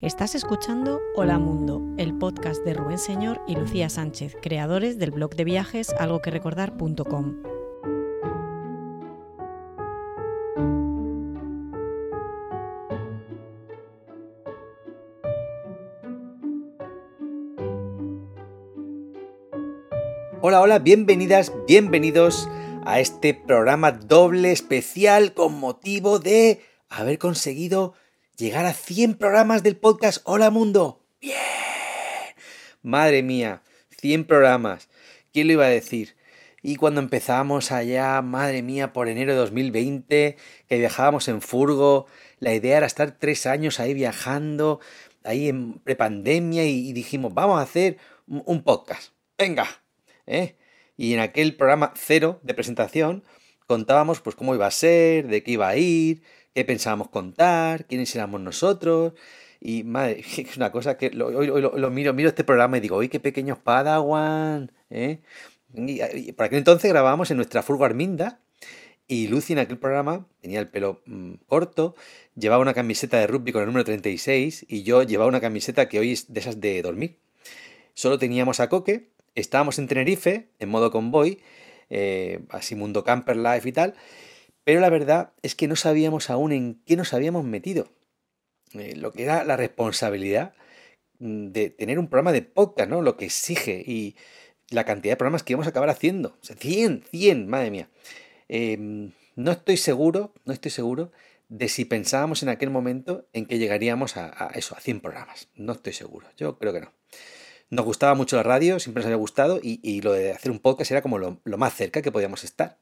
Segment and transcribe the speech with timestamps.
[0.00, 5.34] Estás escuchando Hola Mundo, el podcast de Rubén Señor y Lucía Sánchez, creadores del blog
[5.34, 7.42] de viajes algoquerecordar.com.
[20.40, 22.48] Hola, hola, bienvenidas, bienvenidos
[22.86, 27.94] a este programa doble especial con motivo de haber conseguido
[28.38, 31.04] llegar a 100 programas del podcast Hola Mundo.
[31.20, 31.36] Bien.
[32.82, 33.62] Madre mía,
[34.00, 34.88] 100 programas.
[35.32, 36.16] ¿Quién lo iba a decir?
[36.62, 40.36] Y cuando empezamos allá, madre mía, por enero de 2020,
[40.68, 42.06] que viajábamos en furgo,
[42.38, 44.78] la idea era estar tres años ahí viajando,
[45.24, 49.14] ahí en prepandemia, y, y dijimos, vamos a hacer un, un podcast.
[49.36, 49.66] Venga,
[50.26, 50.56] ¿eh?
[50.96, 53.24] Y en aquel programa cero de presentación
[53.68, 56.22] contábamos pues cómo iba a ser, de qué iba a ir,
[56.58, 59.12] qué pensábamos contar, quiénes éramos nosotros.
[59.60, 63.08] Y madre, es una cosa que hoy, lo, miro, miro este programa y digo, ¡uy,
[63.08, 64.72] qué pequeños Padawan!
[64.90, 65.20] ¿eh?
[65.72, 68.40] Y, y por aquel entonces grabábamos en nuestra furgo Arminda
[69.06, 71.94] y Lucy en aquel programa tenía el pelo mmm, corto,
[72.34, 76.00] llevaba una camiseta de rugby con el número 36 y yo llevaba una camiseta que
[76.00, 77.18] hoy es de esas de dormir.
[77.94, 81.40] Solo teníamos a Coque, estábamos en Tenerife, en modo convoy,
[81.88, 83.94] eh, así mundo camper life y tal,
[84.68, 87.88] pero la verdad es que no sabíamos aún en qué nos habíamos metido.
[88.74, 90.52] Eh, lo que era la responsabilidad
[91.20, 93.00] mm, de tener un programa de podcast, ¿no?
[93.00, 94.14] Lo que exige y
[94.68, 96.36] la cantidad de programas que íbamos a acabar haciendo.
[96.42, 97.88] O sea, 100, 100, madre mía.
[98.50, 98.76] Eh,
[99.36, 101.12] no estoy seguro, no estoy seguro
[101.48, 105.48] de si pensábamos en aquel momento en que llegaríamos a, eso, a 100 programas.
[105.54, 106.92] No estoy seguro, yo creo que no.
[107.70, 110.90] Nos gustaba mucho la radio, siempre nos había gustado y, lo de hacer un podcast
[110.90, 112.78] era como lo, más cerca que podíamos estar.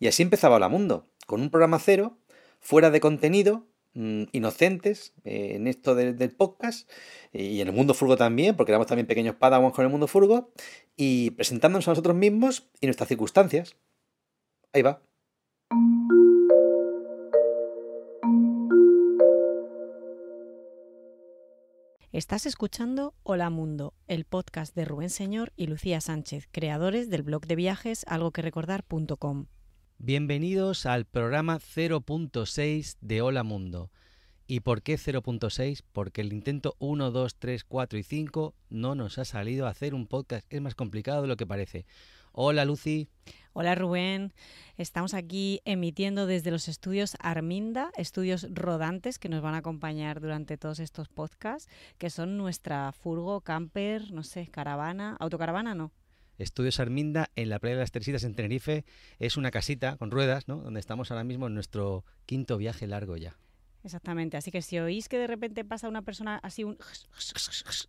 [0.00, 2.18] Y así empezaba Hola Mundo, con un programa cero,
[2.60, 6.88] fuera de contenido, mmm, inocentes eh, en esto de, del podcast
[7.32, 10.52] y en el mundo furgo también, porque éramos también pequeños padawans con el mundo furgo,
[10.96, 13.76] y presentándonos a nosotros mismos y nuestras circunstancias.
[14.72, 15.02] Ahí va.
[22.12, 27.46] Estás escuchando Hola Mundo, el podcast de Rubén Señor y Lucía Sánchez, creadores del blog
[27.46, 29.46] de viajes algoquerecordar.com.
[30.00, 33.90] Bienvenidos al programa 0.6 de Hola Mundo.
[34.46, 35.82] ¿Y por qué 0.6?
[35.92, 39.94] Porque el intento 1, 2, 3, 4 y 5 no nos ha salido a hacer
[39.94, 40.46] un podcast.
[40.50, 41.84] Es más complicado de lo que parece.
[42.30, 43.08] Hola Lucy.
[43.54, 44.32] Hola Rubén,
[44.76, 50.56] estamos aquí emitiendo desde los estudios Arminda, estudios rodantes que nos van a acompañar durante
[50.56, 55.90] todos estos podcasts, que son nuestra furgo, camper, no sé, caravana, autocaravana no.
[56.38, 58.84] Estudios Arminda en la playa de las Teresitas en Tenerife
[59.18, 60.56] es una casita con ruedas, ¿no?
[60.58, 63.36] Donde estamos ahora mismo en nuestro quinto viaje largo ya.
[63.84, 66.76] Exactamente, así que si oís que de repente pasa una persona así, un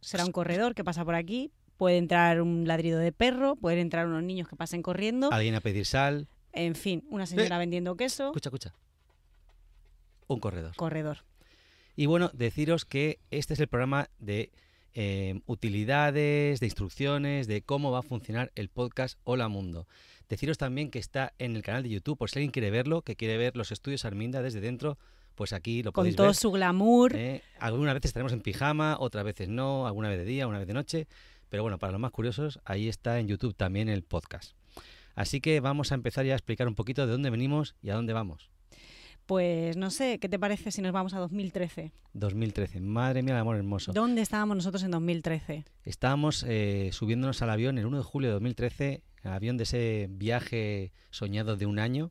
[0.01, 4.05] será un corredor que pasa por aquí, puede entrar un ladrido de perro, pueden entrar
[4.07, 5.31] unos niños que pasen corriendo.
[5.31, 6.27] Alguien a pedir sal.
[6.51, 7.59] En fin, una señora Eh.
[7.59, 8.27] vendiendo queso.
[8.27, 8.73] Escucha, escucha.
[10.27, 10.75] Un corredor.
[10.75, 11.25] Corredor.
[11.95, 14.51] Y bueno, deciros que este es el programa de
[14.93, 19.87] eh, utilidades, de instrucciones, de cómo va a funcionar el podcast Hola Mundo.
[20.27, 23.15] Deciros también que está en el canal de YouTube, por si alguien quiere verlo, que
[23.15, 24.97] quiere ver los estudios Arminda desde dentro,
[25.35, 26.35] pues aquí lo Con podéis todo ver.
[26.35, 27.15] su glamour.
[27.15, 30.67] Eh, algunas veces estaremos en pijama, otras veces no, alguna vez de día, una vez
[30.67, 31.07] de noche.
[31.49, 34.53] Pero bueno, para los más curiosos, ahí está en YouTube también el podcast.
[35.15, 37.95] Así que vamos a empezar ya a explicar un poquito de dónde venimos y a
[37.95, 38.49] dónde vamos.
[39.29, 41.91] Pues no sé, ¿qué te parece si nos vamos a 2013?
[42.13, 43.93] 2013, madre mía, el amor hermoso.
[43.93, 45.65] ¿Dónde estábamos nosotros en 2013?
[45.83, 50.07] Estábamos eh, subiéndonos al avión el 1 de julio de 2013, el avión de ese
[50.09, 52.09] viaje soñado de un año,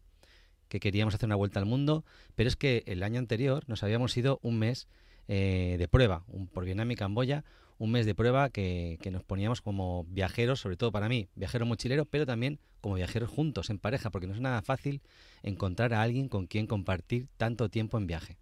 [0.68, 2.04] que queríamos hacer una vuelta al mundo,
[2.36, 4.86] pero es que el año anterior nos habíamos ido un mes
[5.26, 7.44] eh, de prueba, un, por Vietnam y Camboya,
[7.78, 11.64] un mes de prueba que, que, nos poníamos como viajeros, sobre todo para mí, viajero
[11.64, 15.00] mochilero, pero también como viajeros juntos, en pareja, porque no es nada fácil
[15.42, 18.36] encontrar a alguien con quien compartir tanto tiempo en viaje.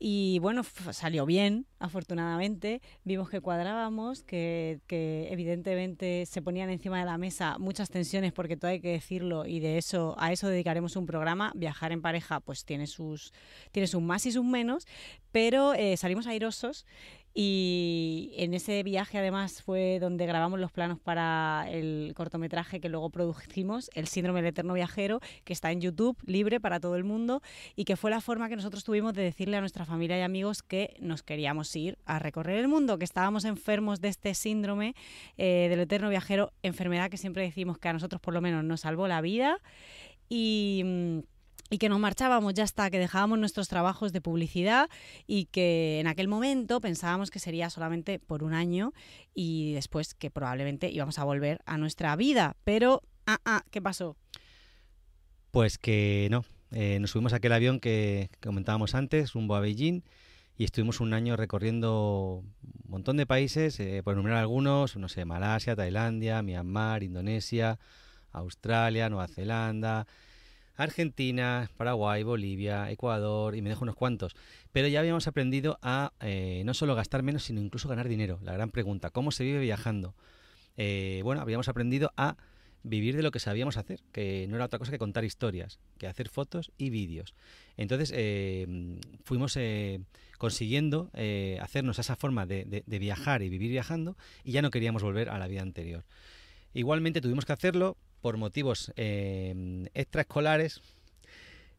[0.00, 0.62] Y bueno,
[0.92, 2.80] salió bien, afortunadamente.
[3.02, 8.56] Vimos que cuadrábamos, que, que, evidentemente se ponían encima de la mesa muchas tensiones, porque
[8.56, 11.50] todo hay que decirlo, y de eso, a eso dedicaremos un programa.
[11.56, 13.32] Viajar en pareja, pues tiene sus,
[13.72, 14.86] tiene sus más y sus menos,
[15.32, 16.86] pero eh, salimos airosos
[17.40, 23.10] y en ese viaje además fue donde grabamos los planos para el cortometraje que luego
[23.10, 27.40] producimos, El síndrome del eterno viajero, que está en YouTube, libre para todo el mundo,
[27.76, 30.64] y que fue la forma que nosotros tuvimos de decirle a nuestra familia y amigos
[30.64, 34.96] que nos queríamos ir a recorrer el mundo, que estábamos enfermos de este síndrome
[35.36, 38.80] eh, del eterno viajero, enfermedad que siempre decimos que a nosotros por lo menos nos
[38.80, 39.60] salvó la vida.
[40.28, 41.18] Y mm,
[41.70, 44.88] y que nos marchábamos ya hasta que dejábamos nuestros trabajos de publicidad
[45.26, 48.92] y que en aquel momento pensábamos que sería solamente por un año
[49.34, 52.56] y después que probablemente íbamos a volver a nuestra vida.
[52.64, 54.16] Pero, ah, ah, ¿qué pasó?
[55.50, 56.44] Pues que no.
[56.70, 60.02] Eh, nos subimos a aquel avión que, comentábamos antes, rumbo a Beijing,
[60.56, 65.24] y estuvimos un año recorriendo un montón de países, eh, por enumerar algunos, no sé,
[65.24, 67.78] Malasia, Tailandia, Myanmar, Indonesia,
[68.32, 70.06] Australia, Nueva Zelanda,
[70.78, 74.36] Argentina, Paraguay, Bolivia, Ecuador y me dejo unos cuantos.
[74.70, 78.38] Pero ya habíamos aprendido a eh, no solo gastar menos, sino incluso ganar dinero.
[78.42, 80.14] La gran pregunta, ¿cómo se vive viajando?
[80.76, 82.36] Eh, bueno, habíamos aprendido a
[82.84, 86.06] vivir de lo que sabíamos hacer, que no era otra cosa que contar historias, que
[86.06, 87.34] hacer fotos y vídeos.
[87.76, 89.58] Entonces eh, fuimos
[90.38, 91.10] consiguiendo
[91.60, 95.38] hacernos esa forma de, de viajar y vivir viajando y ya no queríamos volver a
[95.38, 96.04] la vida anterior.
[96.72, 100.80] Igualmente tuvimos que hacerlo por motivos eh, extraescolares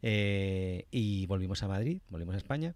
[0.02, 2.76] eh, y volvimos a Madrid, volvimos a España.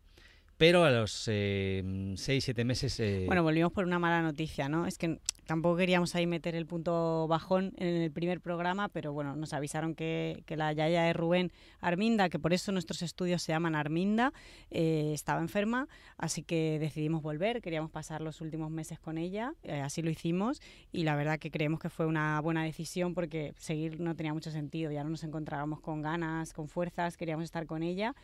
[0.57, 2.99] Pero a los eh, seis, siete meses...
[2.99, 4.85] Eh, bueno, volvimos por una mala noticia, ¿no?
[4.85, 9.35] Es que tampoco queríamos ahí meter el punto bajón en el primer programa, pero bueno,
[9.35, 11.51] nos avisaron que, que la yaya de Rubén,
[11.81, 14.31] Arminda, que por eso nuestros estudios se llaman Arminda,
[14.69, 19.53] eh, estaba enferma, así que decidimos volver, queríamos pasar los últimos meses con ella,
[19.83, 20.61] así lo hicimos,
[20.91, 24.51] y la verdad que creemos que fue una buena decisión porque seguir no tenía mucho
[24.51, 28.15] sentido, ya no nos encontrábamos con ganas, con fuerzas, queríamos estar con ella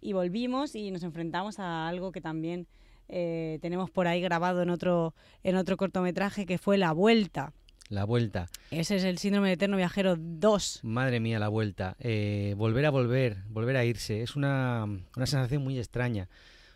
[0.00, 2.66] y volvimos y nos enfrentamos a algo que también
[3.08, 7.52] eh, tenemos por ahí grabado en otro, en otro cortometraje que fue La Vuelta.
[7.88, 8.48] La Vuelta.
[8.70, 10.80] Ese es el síndrome de eterno viajero 2.
[10.82, 11.96] Madre mía, la vuelta.
[12.00, 14.22] Eh, volver a volver, volver a irse.
[14.22, 16.28] Es una, una, sensación muy extraña.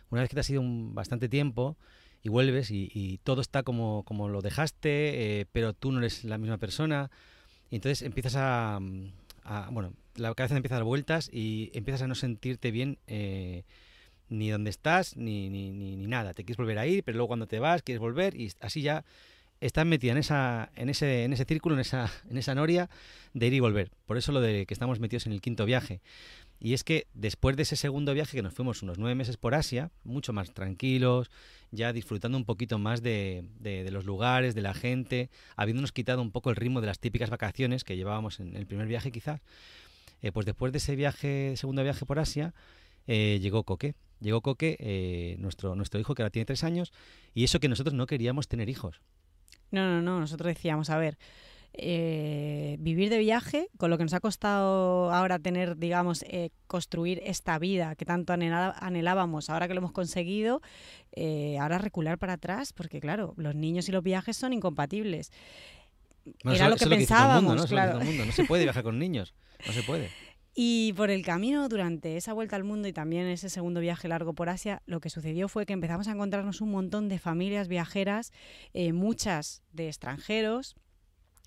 [0.09, 1.75] Una vez que te has ido un, bastante tiempo
[2.23, 6.37] y vuelves y, todo está como, como lo dejaste, eh, pero tú no eres la
[6.37, 7.11] misma persona.
[7.69, 8.79] Y entonces empiezas a,
[9.71, 13.63] bueno, la cabeza empieza a dar vueltas y empiezas a no sentirte bien eh,
[14.29, 16.33] ni donde estás ni, ni, ni, nada.
[16.33, 19.03] Te quieres volver a ir, pero luego cuando te vas quieres volver y así ya
[19.59, 22.89] estás metida en esa en ese en ese círculo, en esa en esa noria
[23.33, 23.91] de ir y volver.
[24.05, 26.01] Por eso lo de que estamos metidos en el quinto viaje.
[26.63, 29.55] Y es que después de ese segundo viaje que nos fuimos unos nueve meses por
[29.55, 31.31] Asia, mucho más tranquilos,
[31.71, 36.29] ya disfrutando un poquito más de, de, los lugares, de la gente, habiéndonos quitado un
[36.29, 39.41] poco el ritmo de las típicas vacaciones que llevábamos en el primer viaje quizás,
[40.21, 42.53] eh, pues después de ese viaje, segundo viaje por Asia,
[43.07, 43.95] eh, llegó Coque.
[44.19, 46.93] Llegó Coque, eh, nuestro, nuestro hijo que ahora tiene tres años,
[47.33, 49.01] y eso que nosotros no queríamos tener hijos.
[49.71, 51.17] No, no, no, nosotros decíamos, a ver,
[51.73, 56.23] vivir de viaje, con lo que nos ha costado ahora tener, digamos,
[56.67, 60.61] construir esta vida que tanto anhelábamos, ahora que lo hemos conseguido,
[61.59, 65.31] ahora recular para atrás, porque claro, los niños y los viajes son incompatibles.
[66.43, 67.99] Era lo que pensábamos, claro.
[68.03, 69.33] No se puede viajar con niños.
[69.65, 70.09] No se puede.
[70.53, 74.33] Y por el camino, durante esa vuelta al mundo y también ese segundo viaje largo
[74.33, 78.33] por Asia, lo que sucedió fue que empezamos a encontrarnos un montón de familias viajeras,
[78.73, 80.75] eh, muchas de extranjeros,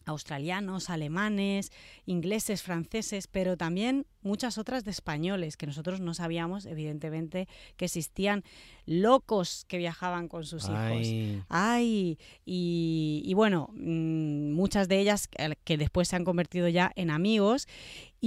[0.07, 1.71] australianos, alemanes,
[2.07, 8.43] ingleses, franceses, pero también muchas otras de españoles, que nosotros no sabíamos, evidentemente, que existían
[8.87, 11.09] locos que viajaban con sus hijos.
[11.49, 15.29] Ay, y, bueno, mm, muchas de ellas
[15.65, 17.67] que después se han convertido ya en amigos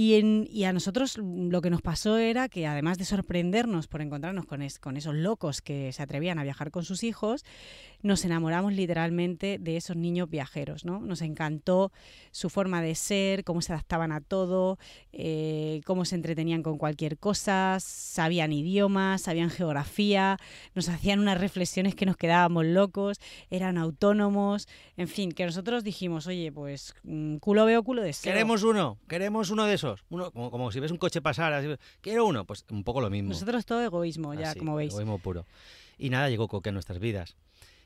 [0.00, 4.64] y, a nosotros lo que nos pasó era que además de sorprendernos por encontrarnos con,
[4.80, 7.44] con, esos locos que se atrevían a viajar con sus hijos,
[8.02, 10.84] nos enamoramos literalmente de esos niños viajeros.
[10.84, 11.00] ¿no?
[11.00, 11.90] Nos encantó
[12.30, 14.78] su forma de ser, cómo se adaptaban a todo,
[15.12, 20.36] eh, cómo se entretenían con cualquier cosa, sabían idiomas, sabían geografía,
[20.74, 23.16] nos hacían unas reflexiones que nos quedábamos locos,
[23.48, 24.68] eran autónomos,
[24.98, 28.30] en fin, que nosotros dijimos, oye, pues mm, culo veo, culo deseo.
[28.30, 32.44] Queremos uno, queremos uno de esos uno, como, si ves un coche pasar, quiero uno,
[32.44, 33.30] pues un poco lo mismo.
[33.30, 34.92] Nosotros todo egoísmo, ya, como veis.
[34.92, 35.46] Egoísmo puro.
[35.96, 37.34] Y nada, llegó Coque a nuestras vidas.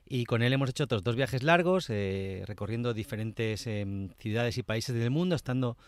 [0.04, 4.64] Y con él hemos hecho otros dos viajes largos, eh, recorriendo diferentes em, ciudades y
[4.64, 5.78] países del mundo, estando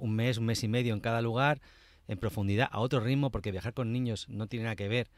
[0.00, 1.60] un mes, un mes y medio en cada lugar,
[2.08, 5.10] en profundidad, a otro ritmo, porque viajar con niños no tiene nada que ver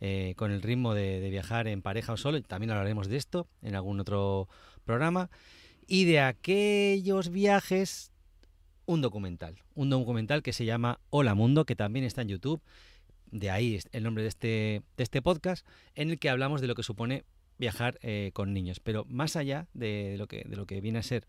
[0.00, 3.74] eh, con el ritmo de, viajar en pareja o solo, también hablaremos de esto en
[3.74, 4.48] algún otro
[4.84, 5.28] programa,
[5.86, 8.12] y de aquellos viajes,
[8.86, 12.62] un documental, un documental que se llama Hola Mundo, que también está en YouTube,
[13.30, 16.74] de ahí el nombre de este, de este podcast, en el que hablamos de lo
[16.74, 17.24] que supone
[17.58, 21.02] viajar eh, con niños, pero más allá de, lo, que, de lo que viene a
[21.02, 21.26] ser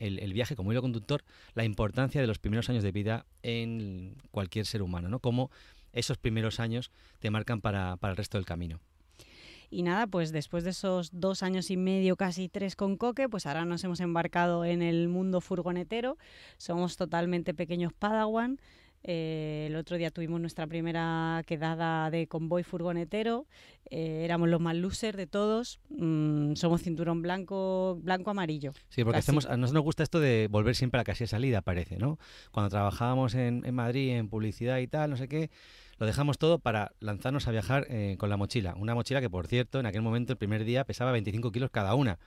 [0.00, 1.22] el, viaje como hilo conductor,
[1.54, 5.20] la importancia de los primeros años de vida en cualquier ser humano, ¿no?
[5.20, 5.50] Cómo
[5.92, 8.80] esos primeros años te marcan para, para el resto del camino.
[9.72, 13.46] Y nada, pues después de esos dos años y medio, casi tres con Coque, pues
[13.46, 16.18] ahora nos hemos embarcado en el mundo furgonetero.
[16.56, 18.60] Somos totalmente pequeños Padawan.
[19.02, 23.46] Eh, el otro día tuvimos nuestra primera quedada de convoy furgonetero.
[23.90, 25.80] Eh, éramos los más losers de todos.
[25.88, 28.72] Mm, somos cinturón blanco, blanco amarillo.
[28.88, 31.62] Sí, porque hacemos, a nosotros nos gusta esto de volver siempre a la de salida,
[31.62, 32.18] parece, ¿no?
[32.52, 35.50] Cuando trabajábamos en, en, Madrid en publicidad y tal, no sé qué,
[35.98, 38.74] lo dejamos todo para lanzarnos a viajar eh, con la mochila.
[38.74, 41.94] Una mochila que, por cierto, en aquel momento, el primer día, pesaba 25 kilos cada
[41.94, 42.18] una.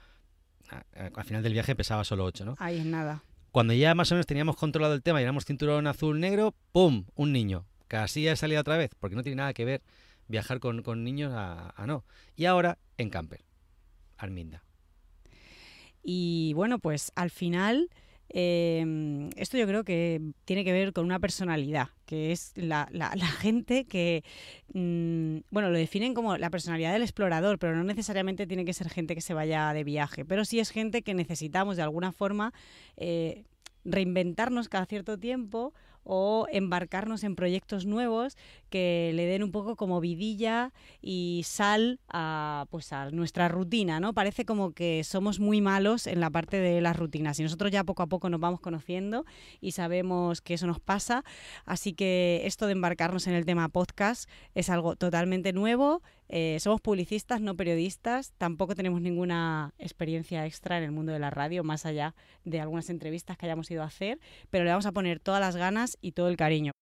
[0.94, 2.56] Al final del viaje pesaba solo 8, ¿no?
[2.58, 3.22] Ahí es nada.
[3.54, 7.04] Cuando ya más o menos teníamos controlado el tema y éramos cinturón azul-negro, ¡pum!
[7.14, 7.64] Un niño.
[7.86, 9.80] Casi ha salido otra vez, porque no tiene nada que ver
[10.26, 12.04] viajar con, niños a, no.
[12.34, 13.44] Y ahora en camper,
[14.16, 14.64] Arminda.
[16.02, 17.90] Y bueno, pues al final,
[18.28, 22.88] em, esto yo creo que tiene que ver con una personalidad, que es la,
[23.40, 24.24] gente que,
[24.72, 28.88] mm, bueno, lo definen como la personalidad del explorador, pero no necesariamente tiene que ser
[28.90, 32.52] gente que se vaya de viaje, pero sí es gente que necesitamos de alguna forma
[32.96, 33.44] eh,
[33.84, 35.74] reinventarnos cada cierto tiempo
[36.04, 38.36] o embarcarnos en proyectos nuevos
[38.70, 44.14] que le den un poco como vidilla y sal a, pues a nuestra rutina, ¿no?
[44.14, 47.84] Parece como que somos muy malos en la parte de las rutinas y nosotros ya
[47.84, 49.24] poco a poco nos vamos conociendo
[49.60, 51.24] y sabemos que eso nos pasa,
[51.64, 56.80] así que esto de embarcarnos en el tema podcast es algo totalmente nuevo, eh, somos
[56.80, 61.86] publicistas, no periodistas, tampoco tenemos ninguna experiencia extra en el mundo de la radio, más
[61.86, 62.14] allá
[62.44, 64.18] de algunas entrevistas que hayamos ido a hacer,
[64.50, 66.72] pero le vamos a poner todas las ganas y todo el cariño.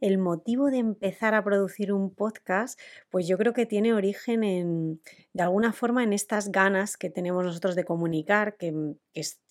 [0.00, 5.00] El motivo de empezar a producir un podcast, pues yo creo que tiene origen en,
[5.32, 8.74] de alguna forma, en estas ganas que tenemos nosotros de comunicar, que,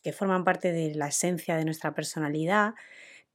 [0.03, 2.75] que forman parte de la esencia de nuestra personalidad,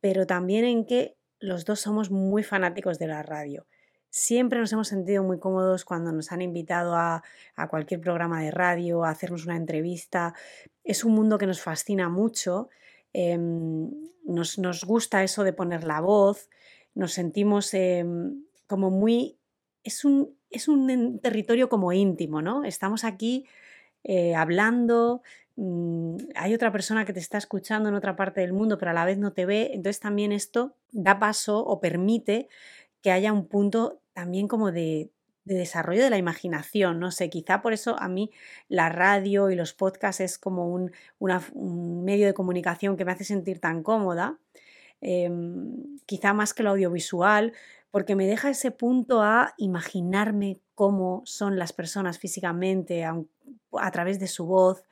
[0.00, 3.66] pero también en que los dos somos muy fanáticos de la radio.
[4.10, 7.22] Siempre nos hemos sentido muy cómodos cuando nos han invitado a,
[7.68, 10.34] cualquier programa de radio, a hacernos una entrevista.
[10.82, 12.70] Es un mundo que nos fascina mucho.
[13.12, 13.90] Em,
[14.24, 16.48] nos, gusta eso de poner la voz.
[16.94, 19.36] Nos sentimos em, como muy...
[19.84, 22.64] Es un, es un territorio como íntimo, ¿no?
[22.64, 23.46] Estamos aquí
[24.04, 25.22] eh, hablando,
[26.36, 29.04] hay otra persona que te está escuchando en otra parte del mundo, pero a la
[29.04, 32.48] vez no te ve, entonces también esto da paso o permite
[33.02, 35.10] que haya un punto también como de,
[35.44, 38.30] desarrollo de la imaginación, no sé, quizá por eso a mí
[38.68, 40.92] la radio y los podcasts es como un,
[42.04, 44.38] medio de comunicación que me hace sentir tan cómoda,
[45.00, 47.54] em, quizá más que lo audiovisual,
[47.90, 53.16] porque me deja ese punto a imaginarme cómo son las personas físicamente a,
[53.90, 54.84] través de su voz,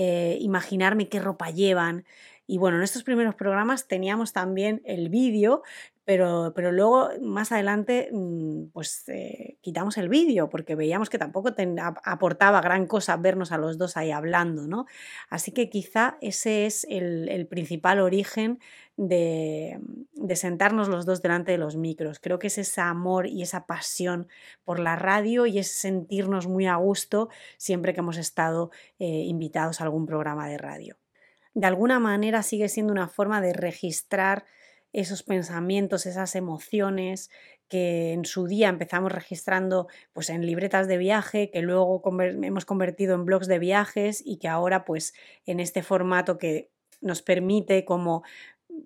[0.00, 2.04] eh, imaginarme qué ropa llevan.
[2.46, 5.64] Y bueno, en estos primeros programas teníamos también el vídeo,
[6.08, 11.54] pero, pero luego más adelante mm, pues eh, quitamos el vídeo porque veíamos que tampoco
[12.02, 14.86] aportaba gran cosa vernos a los dos ahí hablando, ¿no?
[15.28, 18.58] Así que quizá ese es el, principal origen
[18.96, 19.80] de,
[20.14, 22.20] de, sentarnos los dos delante de los micros.
[22.20, 24.28] Creo que es ese amor y esa pasión
[24.64, 29.82] por la radio y es sentirnos muy a gusto siempre que hemos estado eh, invitados
[29.82, 30.96] a algún programa de radio.
[31.52, 34.46] De alguna manera sigue siendo una forma de registrar
[34.92, 37.30] esos pensamientos, esas emociones
[37.68, 42.02] que en su día empezamos registrando pues en libretas de viaje, que luego
[42.42, 45.12] hemos convertido en blogs de viajes y que ahora pues
[45.44, 48.22] en este formato que nos permite como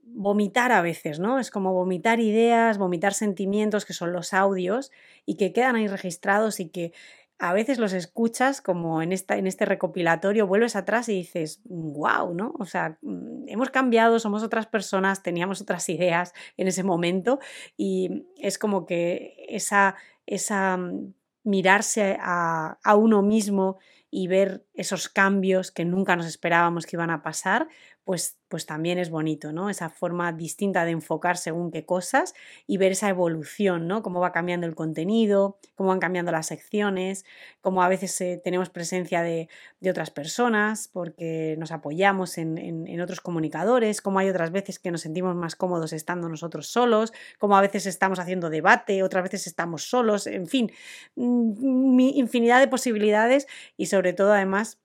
[0.05, 1.39] vomitar a veces, ¿no?
[1.39, 4.91] Es como vomitar ideas, vomitar sentimientos que son los audios
[5.27, 6.93] y que quedan ahí registrados y que
[7.39, 12.35] a veces los escuchas como en, esta, en este recopilatorio, vuelves atrás y dices, wow,
[12.35, 12.55] ¿no?
[12.59, 17.41] O sea, mm, hemos cambiado, somos otras personas, teníamos otras ideas en ese momento
[17.77, 19.97] y es como que esa,
[20.27, 23.79] esa mm, mirarse a, uno mismo
[24.11, 27.69] y ver esos cambios que nunca nos esperábamos que iban a pasar,
[28.05, 29.71] pues, pues también es bonito, ¿no?
[29.71, 32.35] Esa forma distinta de enfocar según qué cosas
[32.67, 34.03] y ver esa evolución, ¿no?
[34.03, 37.25] Cómo va cambiando el contenido, cómo van cambiando las secciones,
[37.61, 39.49] cómo a veces eh, tenemos presencia de,
[39.89, 45.03] otras personas porque nos apoyamos en, en, otros comunicadores, cómo hay otras veces que nos
[45.03, 49.85] sentimos más cómodos estando nosotros solos, cómo a veces estamos haciendo debate, otras veces estamos
[49.85, 50.73] solos, en fin,
[51.17, 54.79] mm, infinidad de posibilidades y sobre todo además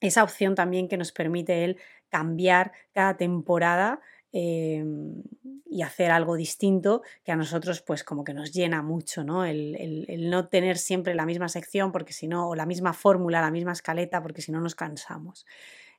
[0.00, 4.00] esa opción también que nos permite él cambiar cada temporada
[4.32, 5.22] em,
[5.64, 9.44] y hacer algo distinto que a nosotros pues como que nos llena mucho, ¿no?
[9.44, 13.50] El, no tener siempre la misma sección porque si no, o la misma fórmula, la
[13.50, 15.46] misma escaleta, porque si no nos cansamos.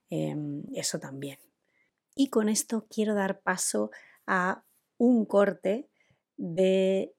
[0.10, 1.38] Em, eso también.
[2.16, 3.92] Y con esto quiero dar paso
[4.26, 4.64] a
[4.98, 5.88] un corte
[6.38, 7.14] de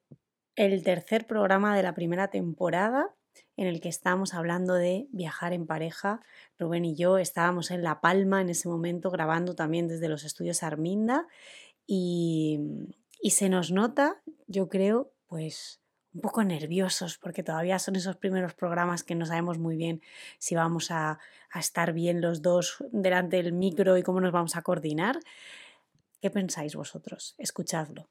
[0.57, 3.15] el tercer programa de la primera temporada
[3.59, 6.21] en el que estábamos hablando de viajar en pareja.
[6.61, 10.63] Rubén y yo estábamos en La Palma en ese momento grabando también desde los estudios
[10.63, 11.27] Arminda
[11.85, 12.61] y,
[13.21, 15.81] y se nos nota, yo creo, pues
[16.15, 20.03] un poco nerviosos porque todavía son esos primeros programas que no sabemos muy bien
[20.39, 21.19] si vamos a,
[21.51, 25.19] a estar bien los dos delante del micro y cómo nos vamos a coordinar.
[26.21, 27.35] ¿Qué pensáis vosotros?
[27.39, 28.09] Escuchadlo.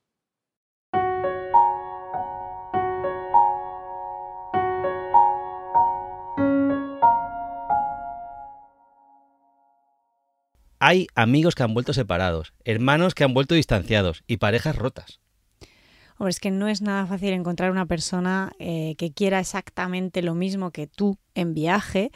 [10.80, 15.20] Hay amigos que han vuelto separados, hermanos que han vuelto distanciados y parejas rotas.
[16.20, 20.34] Hombre, es que no es nada fácil encontrar una persona eh, que quiera exactamente lo
[20.34, 22.12] mismo que tú en viaje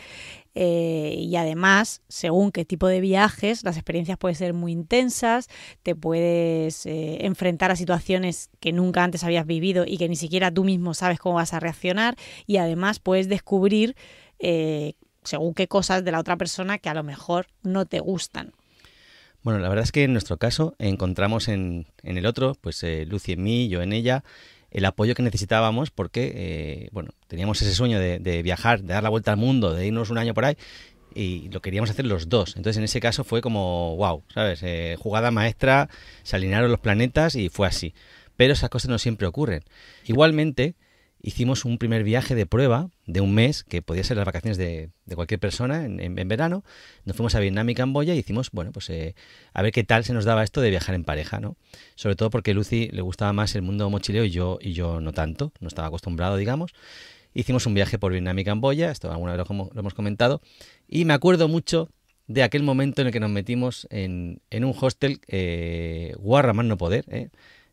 [0.56, 5.50] eh, y además, según qué tipo de viajes, las experiencias pueden ser muy intensas,
[5.84, 10.52] te puedes eh, enfrentar a situaciones que nunca antes habías vivido y que ni siquiera
[10.52, 12.16] tú mismo sabes cómo vas a reaccionar
[12.48, 13.96] y además puedes descubrir
[15.24, 18.54] según qué cosas de la otra persona que a lo mejor no te gustan.
[19.44, 23.34] Bueno, la verdad es que en nuestro caso encontramos en, el otro, pues eh, Lucy
[23.34, 24.24] en mí, yo en ella,
[24.70, 29.10] el apoyo que necesitábamos porque, eh, bueno, teníamos ese sueño de, viajar, de dar la
[29.10, 30.58] vuelta al mundo, de irnos un año por ahí
[31.14, 32.56] y lo queríamos hacer los dos.
[32.56, 34.62] Entonces en ese caso fue como, wow, ¿sabes?
[34.64, 35.90] Eh, jugada maestra,
[36.24, 37.94] se alinearon los planetas y fue así.
[38.38, 39.64] Pero esas cosas no siempre ocurren.
[40.06, 40.76] Igualmente,
[41.22, 44.90] hicimos un primer viaje de prueba de un mes, que podía ser las vacaciones de,
[45.16, 46.64] cualquier persona en, verano.
[47.06, 49.16] Nos fuimos a Vietnam y Camboya y hicimos, bueno, pues eh,
[49.54, 51.58] a ver qué tal se nos daba esto de viajar en pareja, ¿no?
[51.96, 55.14] Sobre todo porque Lucy le gustaba más el mundo mochileo y yo, y yo no
[55.14, 56.72] tanto, no estaba acostumbrado, digamos.
[57.34, 60.42] Hicimos un viaje por Vietnam y Camboya, esto alguna vez lo, hemos comentado,
[60.88, 61.90] y me acuerdo mucho
[62.28, 66.78] de aquel momento en el que nos metimos en, un hostel, eh, guarra más no
[66.78, 67.30] poder, ¿eh?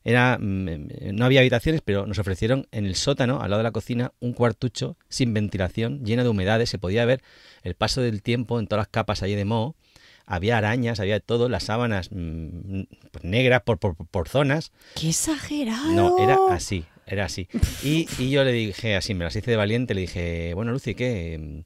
[0.09, 3.73] Era, mm, no había habitaciones, pero nos ofrecieron en el sótano, al lado de la
[3.73, 6.71] cocina, un cuartucho sin ventilación, lleno de humedades.
[6.71, 7.23] Se podía ver
[7.63, 9.77] el paso del tiempo en todas las capas allí de moho.
[10.25, 14.73] Había arañas, había todo, las sábanas mm, pues, negras por, por, zonas.
[14.95, 15.93] ¡Qué exagerado!
[15.93, 17.47] No, era así, era así.
[17.83, 20.95] Y, y, yo le dije así, me las hice de valiente, le dije, bueno, Lucy,
[20.95, 21.65] ¿qué?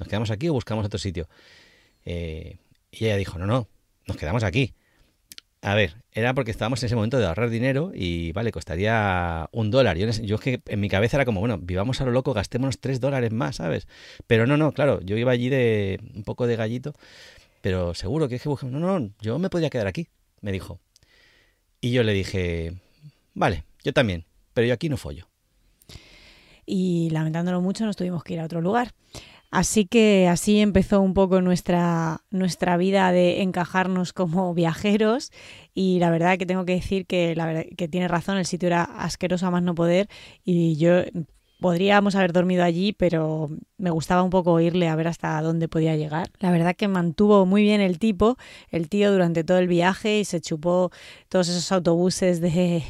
[0.00, 1.28] ¿Nos quedamos aquí o buscamos otro sitio?
[2.04, 2.56] Eh,
[2.90, 3.68] y ella dijo, no, no,
[4.08, 4.74] nos quedamos aquí.
[5.64, 9.70] A ver, era porque estábamos en ese momento de ahorrar dinero y, vale, costaría un
[9.70, 9.96] dólar.
[9.96, 12.80] Yo, yo es que en mi cabeza era como, bueno, vivamos a lo loco, gastémonos
[12.80, 13.88] tres dólares más, ¿sabes?
[14.26, 16.92] Pero no, no, claro, yo iba allí de un poco de gallito,
[17.62, 20.08] pero seguro que es que buscamos, no, no, yo me podría quedar aquí,
[20.42, 20.80] me dijo.
[21.80, 22.74] Y yo le dije,
[23.32, 25.28] vale, yo también, pero yo aquí no follo.
[26.66, 28.92] Y lamentándolo mucho nos tuvimos que ir a otro lugar.
[29.54, 35.30] Así que así empezó un poco nuestra, nuestra vida de encajarnos como viajeros
[35.74, 38.82] y la verdad que tengo que decir que, la que tiene razón, el sitio era
[38.82, 40.08] asqueroso a más no poder
[40.44, 41.04] y yo
[41.60, 45.94] podríamos haber dormido allí, pero me gustaba un poco oírle a ver hasta dónde podía
[45.94, 46.30] llegar.
[46.40, 48.36] La verdad que mantuvo muy bien el tipo,
[48.70, 50.90] el tío durante todo el viaje y se chupó
[51.28, 52.82] todos esos autobuses de,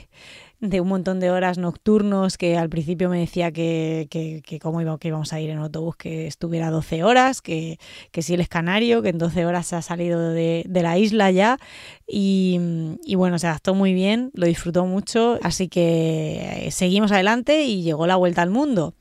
[0.69, 4.99] de un montón de horas nocturnos que al principio me decía que, que, cómo iba,
[4.99, 7.79] que íbamos a ir en autobús que estuviera 12 horas, que,
[8.11, 10.99] que si él es canario, que en 12 horas se ha salido de, de la
[10.99, 11.59] isla ya
[12.07, 12.59] y,
[13.05, 18.07] y, bueno, se adaptó muy bien, lo disfrutó mucho, así que seguimos adelante y llegó
[18.07, 18.95] la vuelta al mundo.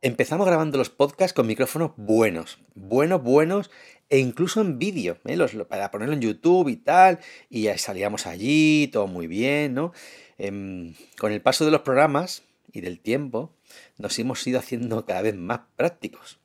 [0.00, 3.68] Empezamos grabando los podcasts con micrófonos buenos, buenos, buenos,
[4.08, 5.36] e incluso en vídeo, ¿eh?
[5.68, 7.18] para ponerlo en YouTube y tal,
[7.50, 9.92] y ya salíamos allí, todo muy bien, ¿no?
[10.38, 13.50] Em, con el paso de los programas y del tiempo,
[13.96, 16.38] nos hemos ido haciendo cada vez más prácticos,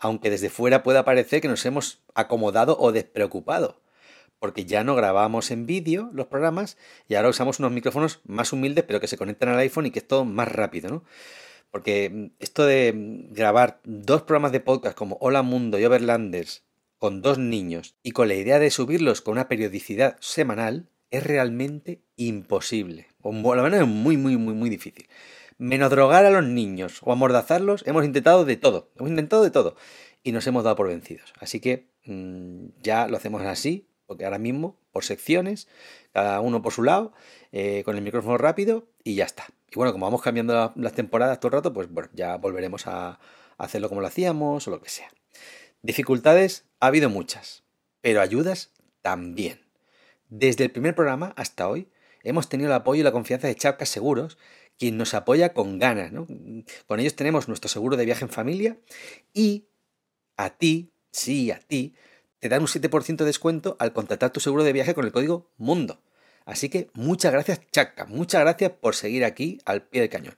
[0.00, 3.80] aunque desde fuera pueda parecer que nos hemos acomodado o despreocupado.
[4.40, 6.76] porque ya no grabamos en vídeo los programas
[7.08, 9.98] y ahora usamos unos micrófonos más humildes, pero que se conectan al iPhone y que
[9.98, 11.04] es todo más rápido, ¿no?
[11.70, 16.64] Porque mm, esto de mm, grabar dos programas de podcast como Hola Mundo y Overlanders
[16.98, 22.02] con dos niños y con la idea de subirlos con una periodicidad semanal es realmente
[22.16, 23.06] imposible.
[23.22, 25.08] O por lo menos es muy, muy, muy, muy difícil.
[25.58, 28.90] Menos drogar a los niños o amordazarlos, hemos intentado de todo.
[28.96, 29.76] Hemos intentado de todo.
[30.22, 31.32] Y nos hemos dado por vencidos.
[31.38, 35.68] Así que mm, ya lo hacemos así, porque ahora mismo, por secciones,
[36.12, 37.12] cada uno por su lado,
[37.52, 39.46] eh, con el micrófono rápido y ya está.
[39.70, 43.18] Y bueno, como vamos cambiando las temporadas todo el rato, pues bueno, ya volveremos a
[43.56, 45.08] hacerlo como lo hacíamos o lo que sea.
[45.80, 47.64] Dificultades ha habido muchas,
[48.02, 49.64] pero ayudas también.
[50.28, 51.88] Desde el primer programa hasta hoy
[52.22, 54.36] hemos tenido el apoyo y la confianza de Chapcas Seguros,
[54.78, 56.12] quien nos apoya con ganas.
[56.86, 58.76] Con ellos tenemos nuestro seguro de viaje en familia
[59.32, 59.68] y
[60.36, 61.94] a ti, sí, a ti,
[62.40, 65.50] te dan un 7% de descuento al contratar tu seguro de viaje con el código
[65.56, 65.98] MUNDO.
[66.48, 70.34] Así que muchas gracias, Chaca, muchas gracias por seguir aquí al pie del cañón.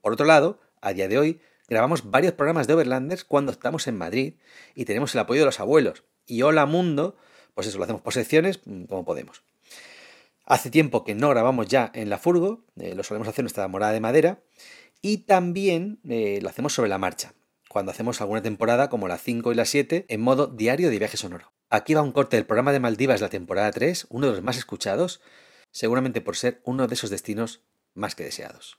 [0.00, 3.98] Por otro lado, a día de hoy grabamos varios programas de Overlanders cuando estamos en
[3.98, 4.34] Madrid
[4.76, 6.04] y tenemos el apoyo de los abuelos.
[6.26, 7.16] Y Hola Mundo,
[7.54, 9.42] pues eso, lo hacemos por secciones mm, como podemos.
[10.46, 13.66] Hace tiempo que no grabamos ya en la furgo, eh, lo solemos hacer en nuestra
[13.66, 14.38] morada de madera,
[15.02, 17.34] y también eh, lo hacemos sobre la marcha
[17.68, 21.16] cuando hacemos alguna temporada como la 5 y la 7 en modo diario de viaje
[21.16, 21.50] sonoro.
[21.68, 24.56] Aquí va un corte del programa de Maldivas, la temporada 3, uno de los más
[24.56, 25.20] escuchados,
[25.70, 27.62] seguramente por ser uno de esos destinos
[27.94, 28.78] más que deseados.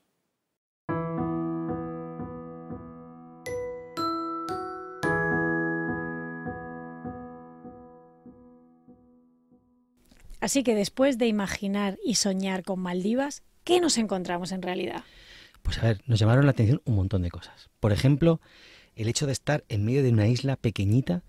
[10.42, 15.04] Así que después de imaginar y soñar con Maldivas, ¿qué nos encontramos en realidad?
[15.62, 17.70] Pues a ver, nos llamaron la atención un montón de cosas.
[17.80, 18.40] Por ejemplo,
[18.96, 21.24] el hecho de estar en medio de una isla pequeñita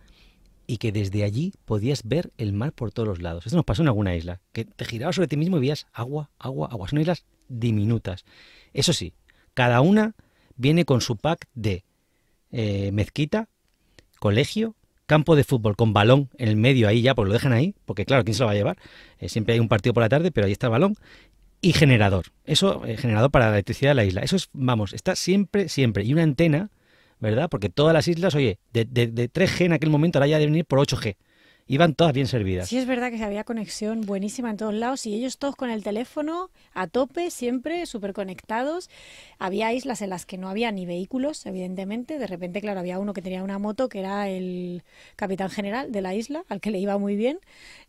[0.70, 3.44] y que desde allí podías ver el mar por todos los lados.
[3.44, 6.30] Esto nos pasó en alguna isla, que te girabas sobre ti mismo y veías agua,
[6.38, 6.86] agua, agua.
[6.86, 8.24] Son islas diminutas.
[8.72, 9.12] Eso sí,
[9.52, 10.14] cada una
[10.54, 11.82] viene con su pack de
[12.52, 13.48] eh, mezquita,
[14.20, 17.74] colegio, campo de fútbol con balón en el medio ahí ya, pues lo dejan ahí,
[17.84, 18.78] porque claro, ¿quién se lo va a llevar?
[19.18, 20.94] Eh, siempre hay un partido por la tarde, pero ahí está el balón.
[21.60, 22.26] Y generador.
[22.44, 24.20] Eso, eh, generador para la electricidad de la isla.
[24.20, 26.04] Eso es, vamos, está siempre, siempre.
[26.04, 26.70] Y una antena
[27.20, 27.48] ¿verdad?
[27.50, 30.64] Porque todas las islas, oye, de, de, 3G en aquel momento ahora ya de venir
[30.64, 31.16] por 8G.
[31.66, 32.68] Iban todas bien servidas.
[32.68, 35.84] Sí, es verdad que había conexión buenísima en todos lados y ellos todos con el
[35.84, 38.90] teléfono a tope, siempre súper conectados.
[39.38, 42.18] Había islas en las que no había ni vehículos, evidentemente.
[42.18, 44.82] De repente, claro, había uno que tenía una moto que era el
[45.14, 47.38] capitán general de la isla, al que le iba muy bien.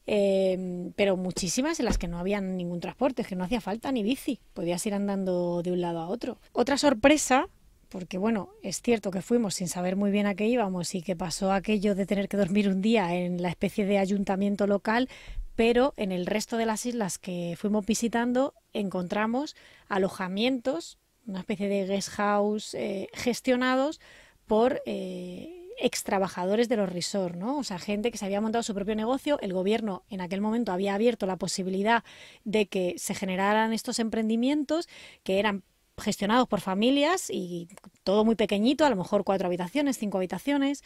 [0.05, 4.03] Em, pero muchísimas en las que no había ningún transporte, que no hacía falta ni
[4.03, 4.41] bici.
[4.53, 6.37] Podías ir andando de un lado a otro.
[6.51, 7.49] Otra sorpresa
[7.91, 11.17] porque bueno, es cierto que fuimos sin saber muy bien a qué íbamos y que
[11.17, 15.09] pasó aquello de tener que dormir un día en la especie de ayuntamiento local,
[15.57, 19.57] pero en el resto de las islas que fuimos visitando encontramos
[19.89, 23.99] alojamientos, una especie de guest house eh, gestionados
[24.47, 27.57] por eh, ex trabajadores de los resorts, ¿no?
[27.57, 30.71] O sea, gente que se había montado su propio negocio, el gobierno en aquel momento
[30.71, 32.05] había abierto la posibilidad
[32.45, 34.87] de que se generaran estos emprendimientos
[35.23, 35.63] que eran
[36.03, 37.67] gestionados por familias y
[38.03, 40.83] todo muy pequeñito, a lo mejor cuatro habitaciones, cinco habitaciones.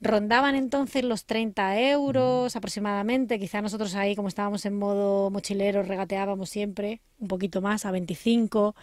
[0.00, 3.38] Rondaban entonces los 30 euros aproximadamente.
[3.38, 8.74] Quizá nosotros ahí, como estábamos en modo mochilero, regateábamos siempre un poquito más, a 25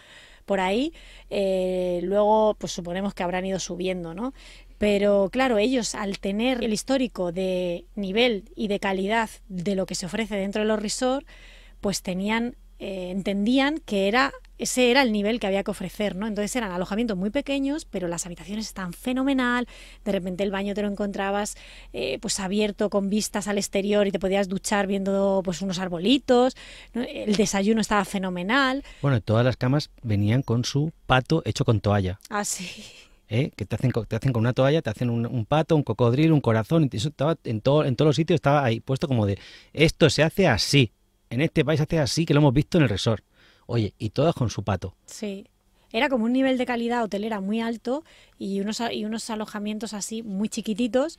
[0.44, 0.92] por ahí.
[1.30, 4.32] Eh, luego, pues suponemos que habrán ido subiendo, ¿no?
[4.78, 9.94] Pero claro, ellos al tener el histórico de nivel y de calidad de lo que
[9.94, 11.26] se ofrece dentro de los resorts,
[11.80, 16.26] pues tenían eh, entendían que era ese era el nivel que había que ofrecer, ¿no?
[16.26, 19.66] Entonces eran alojamientos muy pequeños, pero las habitaciones están fenomenal.
[20.04, 21.56] De repente el baño te lo encontrabas
[21.92, 26.56] eh, pues abierto con vistas al exterior y te podías duchar viendo pues unos arbolitos.
[26.94, 28.84] El desayuno estaba fenomenal.
[29.02, 32.20] Bueno, todas las camas venían con su pato hecho con toalla.
[32.30, 32.84] Ah, sí.
[33.28, 33.50] ¿Eh?
[33.56, 36.42] que te hacen, te hacen con una toalla, te hacen un, pato, un cocodrilo, un
[36.42, 39.38] corazón, eso estaba en, todo, en todos los sitios estaba ahí puesto como de
[39.72, 40.92] esto se hace así,
[41.30, 43.24] en este país hace así, que lo hemos visto en el resort.
[43.66, 44.94] Oye, y todas con su pato.
[45.06, 45.46] Sí.
[45.92, 48.02] Era como un nivel de calidad hotelera muy alto
[48.38, 51.18] y unos, y unos alojamientos así muy chiquititos,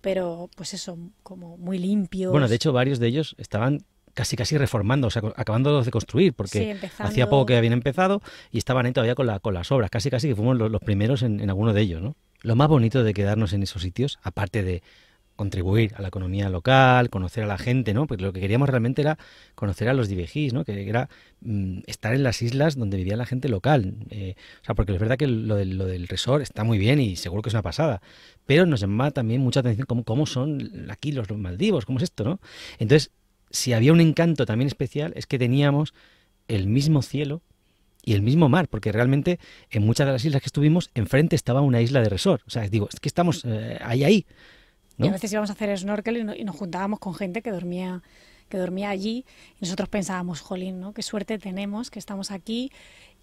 [0.00, 2.30] pero pues eso, como muy limpios.
[2.30, 6.34] Bueno, de hecho, varios de ellos estaban casi casi reformando, o sea, acabando de construir,
[6.34, 9.90] porque hacía poco que habían empezado y estaban ahí todavía con, la, con las obras,
[9.90, 12.14] casi casi que fuimos los, primeros en, en alguno de ellos, ¿no?
[12.42, 14.82] Lo más bonito de quedarnos en esos sitios, aparte de
[15.36, 18.06] contribuir a la economía local, conocer a la gente, ¿no?
[18.06, 19.18] Porque lo que queríamos realmente era
[19.54, 20.64] conocer a los divejís, ¿no?
[20.64, 21.08] Que era
[21.40, 23.94] mm, estar en las islas donde vivía la gente local.
[24.10, 27.42] Eh, o sea, porque es verdad que lo del, resort está muy bien y seguro
[27.42, 28.02] que es una pasada,
[28.46, 32.24] pero nos llama también mucha atención cómo, cómo son aquí los, Maldivos, cómo es esto,
[32.24, 32.40] ¿no?
[32.78, 33.10] Entonces,
[33.50, 35.94] si había un encanto también especial es que teníamos
[36.48, 37.42] el mismo cielo
[38.04, 39.38] y el mismo mar, porque realmente
[39.70, 42.42] en muchas de las islas que estuvimos, enfrente estaba una isla de resort.
[42.46, 44.26] O sea, digo, es que estamos eh, ahí, ahí.
[44.98, 48.02] Y a veces íbamos a hacer snorkel y, nos juntábamos con gente que dormía
[48.48, 49.24] que dormía allí
[49.58, 50.92] y nosotros pensábamos, jolín, ¿no?
[50.92, 52.70] Qué suerte tenemos que estamos aquí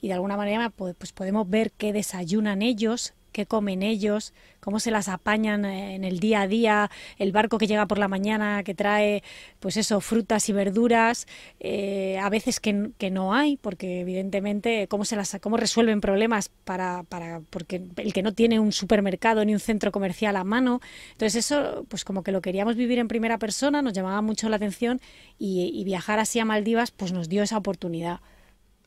[0.01, 4.79] y de alguna manera pues, pues podemos ver qué desayunan ellos, qué comen ellos, cómo
[4.79, 8.07] se las apañan eh, en el día a día, el barco que llega por la
[8.07, 9.23] mañana que trae,
[9.59, 11.27] pues eso, frutas y verduras,
[11.59, 12.73] eh, a veces que,
[13.12, 18.23] no hay, porque evidentemente cómo se las, cómo resuelven problemas para, para, porque el que
[18.23, 20.81] no tiene un supermercado ni un centro comercial a mano,
[21.12, 24.57] entonces eso, pues como que lo queríamos vivir en primera persona, nos llamaba mucho la
[24.57, 25.01] atención
[25.38, 28.19] y, y viajar así a Maldivas, pues nos dio esa oportunidad.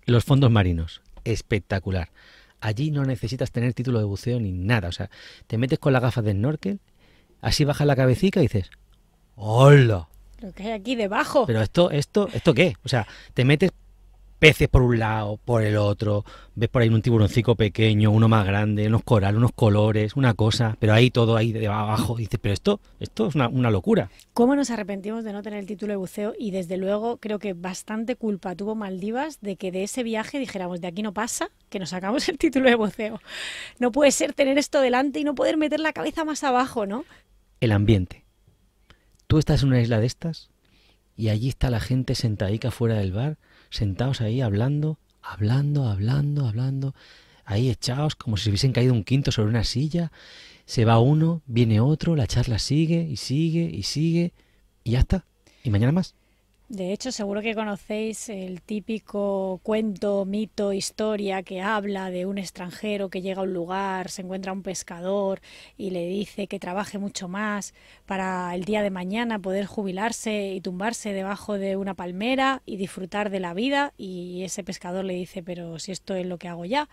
[0.06, 2.10] Los fondos marinos, espectacular.
[2.60, 4.88] Allí no necesitas tener título de buceo ni nada.
[4.88, 5.10] O sea,
[5.46, 6.80] te metes con las gafas de snorkel,
[7.40, 8.70] así bajas la cabecita y dices,
[9.36, 10.08] ¡Hola!
[10.40, 11.46] Lo que hay aquí debajo.
[11.46, 12.74] Pero esto, esto, ¿esto qué?
[12.84, 13.70] O sea, te metes
[14.42, 16.24] peces por un lado, por el otro,
[16.56, 20.76] ves por ahí un tiburoncico pequeño, uno más grande, unos corales, unos colores, una cosa,
[20.80, 24.10] pero ahí todo ahí de abajo, y dices, pero esto, esto es una, una, locura.
[24.34, 26.34] ¿Cómo nos arrepentimos de no tener el título de buceo?
[26.36, 30.80] Y desde luego creo que bastante culpa tuvo Maldivas de que de ese viaje dijéramos,
[30.80, 33.20] de aquí no pasa, que nos sacamos el título de buceo.
[33.78, 37.04] No puede ser tener esto delante y no poder meter la cabeza más abajo, ¿no?
[37.60, 38.24] El ambiente.
[39.28, 40.50] Tú estás en una isla de estas
[41.16, 43.38] y allí está la gente sentadica fuera del bar
[43.72, 46.94] sentados ahí hablando, hablando, hablando, hablando,
[47.44, 50.12] ahí echados como si se hubiesen caído un quinto sobre una silla.
[50.64, 54.32] Se va uno, viene otro, la charla sigue y sigue y sigue
[54.84, 55.24] y ya está.
[55.64, 56.14] Y mañana más.
[56.72, 63.10] De hecho, seguro que conocéis el típico cuento, mito, historia que habla de un extranjero
[63.10, 65.42] que llega a un lugar, se encuentra un pescador
[65.76, 67.74] y le dice que trabaje mucho más
[68.06, 73.28] para el día de mañana poder jubilarse y tumbarse debajo de una palmera y disfrutar
[73.28, 73.92] de la vida.
[73.98, 76.88] Y ese pescador le dice, pero si esto es lo que hago ya,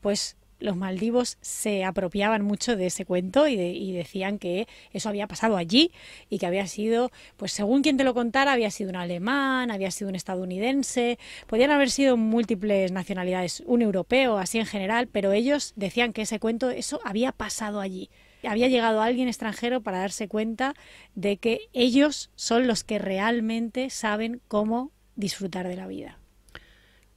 [0.00, 5.56] pues los maldivos se apropiaban mucho de ese cuento y, decían que eso había pasado
[5.56, 5.92] allí
[6.28, 9.90] y que había sido, pues según quien te lo contara, había sido un alemán, había
[9.90, 15.72] sido un estadounidense, podían haber sido múltiples nacionalidades, un europeo, así en general, pero ellos
[15.76, 18.10] decían que ese cuento, eso había pasado allí.
[18.42, 20.74] Había llegado alguien extranjero para darse cuenta
[21.14, 26.18] de que ellos son los que realmente saben cómo disfrutar de la vida.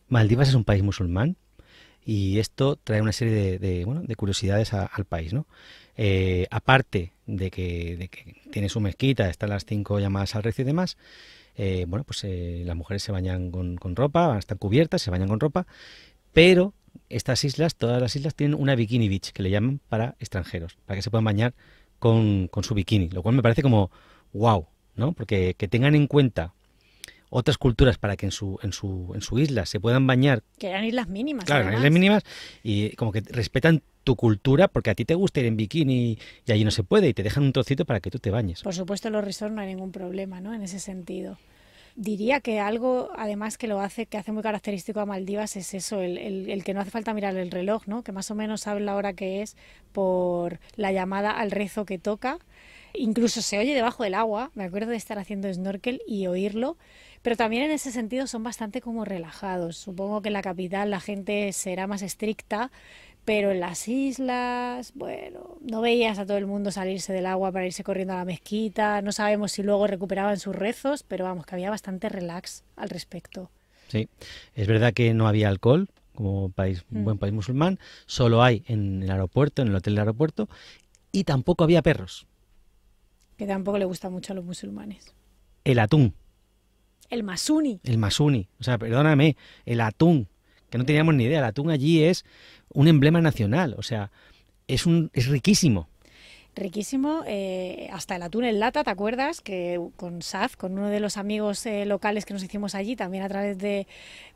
[0.08, 1.36] Maldivas es un país musulmán,
[2.07, 5.33] y esto trae una serie de, bueno, de curiosidades al país.
[5.33, 5.45] ¿no?
[5.97, 10.61] Eh, aparte de que, de que, tiene su mezquita, están las cinco llamadas al recio
[10.61, 10.95] y demás,
[11.57, 15.27] eh, bueno, pues eh, las mujeres se bañan con, con ropa, están cubiertas, se bañan
[15.27, 15.67] con ropa,
[16.31, 16.73] pero
[17.09, 20.95] estas islas, todas las islas tienen una bikini beach, que le llaman para extranjeros, para
[20.95, 21.55] que se puedan bañar
[21.99, 23.91] con, con su bikini, lo cual me parece como
[24.31, 24.65] wow,
[24.95, 25.11] ¿no?
[25.11, 26.53] Porque que tengan en cuenta
[27.29, 30.43] otras culturas para que en su, en su, en su isla se puedan bañar.
[30.57, 31.45] Que eran islas mínimas.
[31.45, 32.23] Claro, eran islas mínimas
[32.63, 36.51] y como que respetan tu cultura porque a ti te gusta ir en bikini y
[36.51, 38.63] allí no se puede y te dejan un trocito para que tú te bañes.
[38.63, 40.53] Por supuesto, en los resorts no hay ningún problema, ¿no?
[40.53, 41.37] En ese sentido.
[41.97, 45.99] Diría que algo, además, que lo hace, que hace muy característico a Maldivas es eso,
[45.99, 48.03] el, el, el, que no hace falta mirar el reloj, ¿no?
[48.03, 49.57] Que más o menos sabe la hora que es
[49.93, 52.37] por la llamada al rezo que toca.
[52.93, 54.51] Incluso se oye debajo del agua.
[54.53, 56.77] Me acuerdo de estar haciendo snorkel y oírlo
[57.21, 59.77] pero también en ese sentido son bastante como relajados.
[59.77, 62.71] Supongo que en la capital la gente será más estricta,
[63.27, 67.65] pero en las islas, bueno, no veías a todo el mundo salirse del agua para
[67.65, 71.56] irse corriendo a la mezquita, no sabemos si luego recuperaban sus rezos, pero vamos, que
[71.56, 73.51] había bastante relax al respecto.
[73.89, 74.08] Sí,
[74.56, 77.19] es verdad que no había alcohol, como país, un buen mm.
[77.19, 80.47] país musulmán, solo hay en el aeropuerto, en el hotel del aeropuerto,
[81.12, 82.27] y tampoco había perros.
[83.38, 85.13] Que tampoco le gusta mucho a los musulmanes.
[85.65, 86.13] El atún.
[87.09, 87.79] El masuni.
[87.83, 88.47] El masuni.
[88.59, 90.27] O sea, perdóname, el atún,
[90.69, 91.39] que no teníamos ni idea.
[91.39, 92.25] El atún allí es
[92.73, 93.75] un emblema nacional.
[93.77, 94.11] O sea,
[94.67, 95.87] es, un, es riquísimo
[96.57, 99.41] riquísimo, eh, hasta el atún en lata, ¿te acuerdas?
[99.41, 103.23] Que con Saz, con uno de los amigos eh, locales que nos hicimos allí, también
[103.23, 103.87] a través de,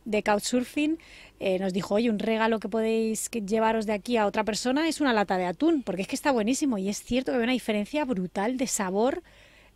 [0.05, 0.97] de Couchsurfing,
[1.39, 5.01] eh, nos dijo, oye, un regalo que podéis llevaros de aquí a otra persona es
[5.01, 7.53] una lata de atún, porque es que está buenísimo y es cierto que hay una
[7.53, 9.23] diferencia brutal de sabor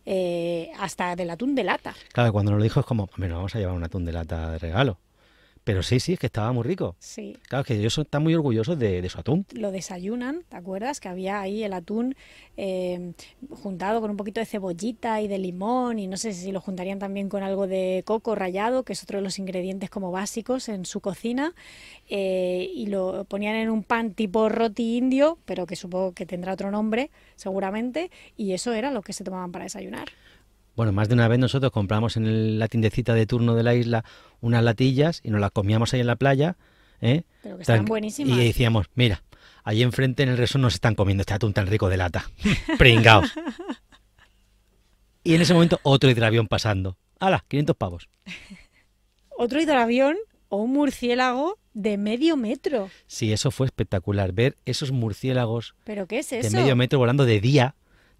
[0.06, 1.94] eh, hasta del atún de lata.
[2.12, 4.52] Claro, cuando nos lo dijo es como, bueno, vamos a llevar un atún de lata
[4.52, 4.98] de regalo.
[5.66, 6.94] Pero sí, sí, es que estaba muy rico.
[7.00, 7.36] Sí.
[7.48, 9.44] Claro, es que ellos están muy orgullosos de, su atún.
[9.50, 11.00] Lo desayunan, ¿te acuerdas?
[11.00, 12.14] Que había ahí el atún
[12.56, 13.14] eh,
[13.50, 17.00] juntado con un poquito de cebollita y de limón y no sé si lo juntarían
[17.00, 20.84] también con algo de coco rallado, que es otro de los ingredientes como básicos en
[20.84, 21.52] su cocina.
[22.08, 26.52] Eh, y lo ponían en un pan tipo roti indio, pero que supongo que tendrá
[26.52, 30.10] otro nombre seguramente, y eso era lo que se tomaban para desayunar.
[30.76, 33.74] Bueno, más de una vez nosotros compramos en el- la tiendecita de turno de la
[33.74, 34.04] isla
[34.40, 36.56] unas latillas y nos las comíamos ahí en la playa.
[37.00, 37.24] ¿eh?
[37.42, 38.38] Pero que Tranqui- buenísimas.
[38.38, 39.22] Y decíamos, mira,
[39.64, 42.30] ahí enfrente en el resort nos están comiendo este atún tan rico de lata.
[42.78, 43.32] Pringaos.
[45.24, 46.96] y en ese momento otro hidroavión pasando.
[47.18, 47.44] ¡Hala!
[47.48, 48.08] 500 pavos.
[49.38, 50.16] Otro hidroavión
[50.48, 52.88] o un murciélago de medio metro.
[53.06, 54.32] Sí, eso fue espectacular.
[54.32, 57.74] Ver esos murciélagos ¿Pero qué es de medio metro volando de día,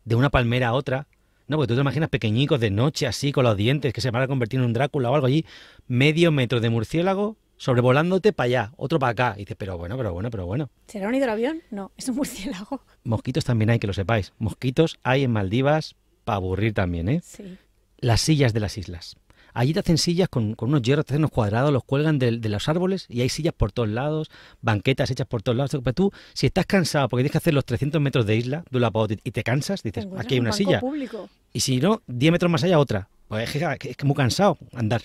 [0.05, 1.07] de una palmera a otra.
[1.48, 4.22] No, porque tú te imaginas pequeñicos de noche así, con los dientes, que se van
[4.22, 5.44] a convertir en un Drácula o algo allí.
[5.87, 9.35] Medio metro de murciélago sobrevolándote para allá, otro para acá.
[9.37, 10.70] Y dices, pero bueno, pero bueno, pero bueno.
[10.87, 11.62] ¿Será un hidroavión?
[11.70, 12.82] No, es un murciélago.
[13.04, 14.32] Mosquitos también hay, que lo sepáis.
[14.38, 17.20] Mosquitos hay en Maldivas para aburrir también, ¿eh?
[17.22, 17.56] Sí.
[17.98, 19.16] Las sillas de las islas.
[19.59, 22.37] Allí te hacen sillas con, con unos hierros, te hacen unos cuadrados, los cuelgan de,
[22.37, 25.71] de los árboles y hay sillas por todos lados, banquetas hechas por todos lados.
[25.83, 28.77] Pero tú, si estás cansado porque tienes que hacer los 300 metros de isla de
[28.77, 30.79] un lado y te cansas, dices, aquí hay un una silla.
[30.81, 31.31] público.
[31.55, 33.09] Y si no, 10 metros más allá otra.
[33.29, 35.01] Pues es que, es muy cansado andar.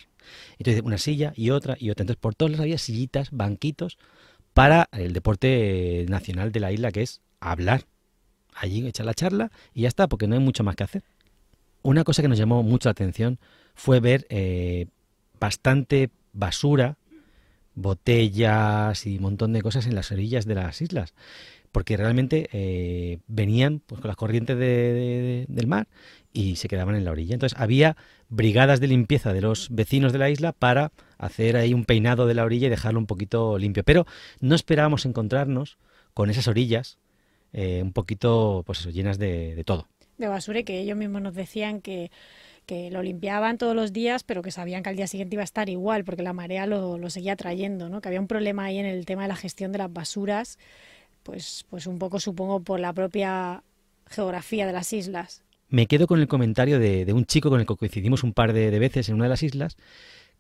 [0.60, 2.04] Entonces, una silla y otra y otra.
[2.04, 3.98] Entonces, por todos lados había sillitas, banquitos
[4.54, 7.86] para el deporte nacional de la isla, que es hablar.
[8.54, 11.04] Allí echar la charla y ya está, porque no hay mucho más que hacer.
[11.84, 13.40] Una cosa que nos llamó mucho la atención
[13.84, 14.86] fue ver eh,
[15.40, 16.98] bastante basura,
[17.74, 21.16] botellas y un montón de cosas en las orillas de las islas.
[21.72, 25.88] Porque realmente eh, venían pues, con las corrientes de- de- de- del mar
[26.34, 27.34] y se quedaban en la orilla.
[27.34, 27.96] Entonces había
[28.30, 32.34] brigadas de limpieza de los vecinos de la isla para hacer ahí un peinado de
[32.36, 33.84] la orilla y dejarlo un poquito limpio.
[33.84, 34.06] Pero
[34.42, 35.78] no esperábamos encontrarnos
[36.14, 37.00] con esas orillas
[37.54, 39.88] eh, un poquito pues eso, llenas de, de todo.
[40.18, 42.12] de basura que ellos mismos nos decían que,
[42.66, 45.46] que lo limpiaban todos los días, pero que sabían que al día siguiente iba a
[45.46, 48.02] estar igual, porque la marea lo, lo seguía trayendo, ¿no?
[48.02, 50.58] Que había un problema ahí en el tema de la gestión de las basuras,
[51.24, 53.64] pues, pues un poco supongo por la propia
[54.08, 55.44] geografía de las islas.
[55.70, 58.54] Me quedo con el comentario de, de un chico con el que coincidimos un par
[58.54, 59.78] de, de veces en una de las islas,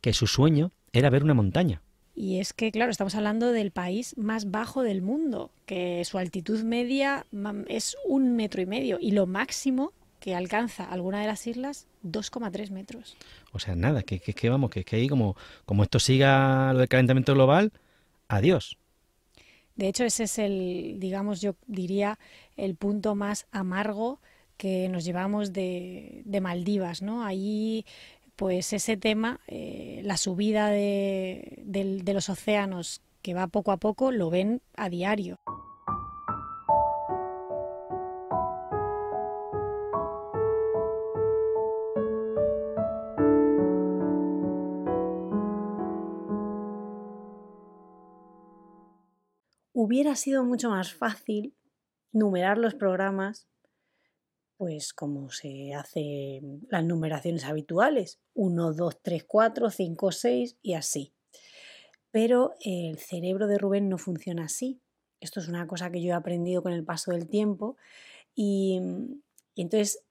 [0.01, 1.81] que su sueño era ver una montaña.
[2.13, 6.63] Y es que, claro, estamos hablando del país más bajo del mundo, que su altitud
[6.63, 11.45] media mam, es un metro y medio y lo máximo que alcanza alguna de las
[11.47, 13.17] islas, 2,3 metros.
[13.51, 16.79] O sea, nada, que, que, que vamos, que, que ahí como, como esto siga lo
[16.79, 17.73] del calentamiento global,
[18.27, 18.77] adiós.
[19.75, 22.19] De hecho, ese es el, digamos, yo diría,
[22.55, 24.21] el punto más amargo
[24.57, 27.25] que nos llevamos de, de Maldivas, ¿no?
[27.25, 27.83] Allí,
[28.35, 34.29] pues ese tema, eh, la subida de los océanos que va poco a poco, lo
[34.29, 35.39] ven a diario.
[49.91, 51.53] Hubiera sido mucho más fácil
[52.13, 53.49] numerar los programas,
[54.55, 61.13] pues como se hace las numeraciones habituales, 1, 2, 3, 4, 5, 6 y así.
[62.09, 64.79] Pero el cerebro de Rubén no funciona así.
[65.19, 67.75] Esto es una cosa que yo he aprendido con el paso del tiempo
[68.33, 68.79] y,
[69.55, 70.05] y entonces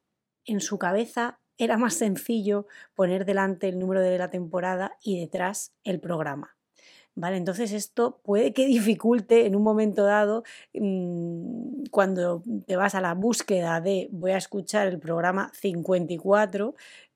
[0.44, 5.72] en su cabeza era más sencillo poner delante el número de la temporada y detrás
[5.84, 6.59] el programa.
[7.20, 7.36] ¿Vale?
[7.36, 13.14] Entonces esto puede que dificulte en un momento dado mmm, cuando te vas a la
[13.14, 16.74] búsqueda de voy a escuchar el programa 54,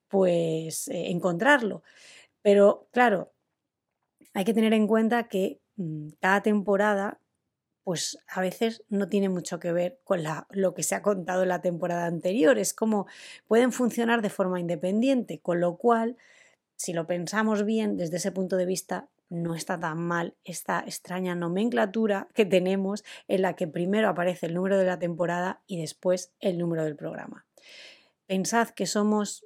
[0.09, 1.83] pues eh, encontrarlo.
[2.43, 3.33] Pero claro,
[4.35, 7.19] hay que tener en cuenta que mmm, cada temporada
[7.85, 11.43] pues a veces no tiene mucho que ver con la, lo que se ha contado
[11.45, 12.59] en la temporada anterior.
[12.59, 13.07] Es como
[13.47, 16.17] pueden funcionar de forma independiente, con lo cual,
[16.77, 21.35] si lo pensamos bien desde ese punto de vista, no está tan mal esta extraña
[21.35, 26.33] nomenclatura que tenemos en la que primero aparece el número de la temporada y después
[26.41, 27.47] el número del programa.
[28.27, 29.45] Pensad que somos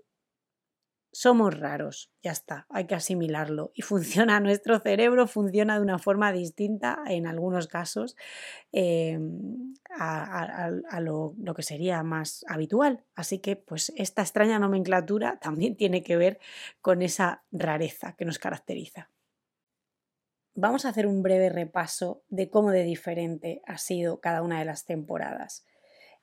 [1.12, 3.72] somos raros, ya está, hay que asimilarlo.
[3.74, 8.16] Y funciona, nuestro cerebro funciona de una forma distinta en algunos casos
[9.98, 13.04] a, a, a lo, lo, que sería más habitual.
[13.14, 16.38] Así que, pues, esta extraña nomenclatura también tiene que ver
[16.80, 19.10] con esa rareza que nos caracteriza.
[20.60, 24.64] Vamos a hacer un breve repaso de cómo de diferente ha sido cada una de
[24.64, 25.64] las temporadas.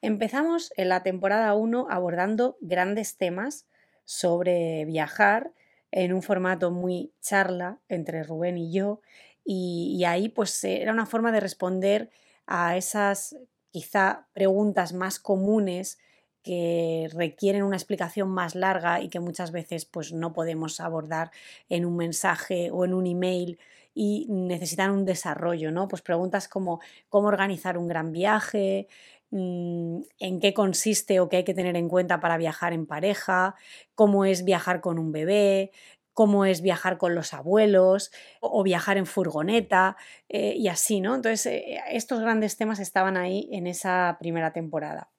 [0.02, 3.66] Empezamos en la temporada 1 abordando grandes temas
[4.04, 5.54] sobre viajar
[5.90, 9.00] en un formato muy charla entre Rubén y yo
[9.46, 12.10] y, y, ahí pues era una forma de responder
[12.46, 13.38] a esas
[13.72, 15.98] quizá preguntas más comunes
[16.46, 21.32] que requieren una explicación más larga y que muchas veces pues no podemos abordar
[21.70, 23.58] en un mensaje o en un email
[23.96, 25.88] y necesitan un desarrollo, ¿no?
[25.88, 28.88] Pues preguntas como cómo organizar un gran viaje,
[29.32, 33.56] mm, en qué consiste o qué hay que tener en cuenta para viajar en pareja,
[33.96, 35.72] cómo es viajar con un bebé,
[36.14, 39.98] cómo es viajar con los abuelos o, viajar en furgoneta
[40.30, 41.16] eh, y así, ¿no?
[41.16, 45.10] Entonces, eh, estos grandes temas estaban ahí en esa primera temporada.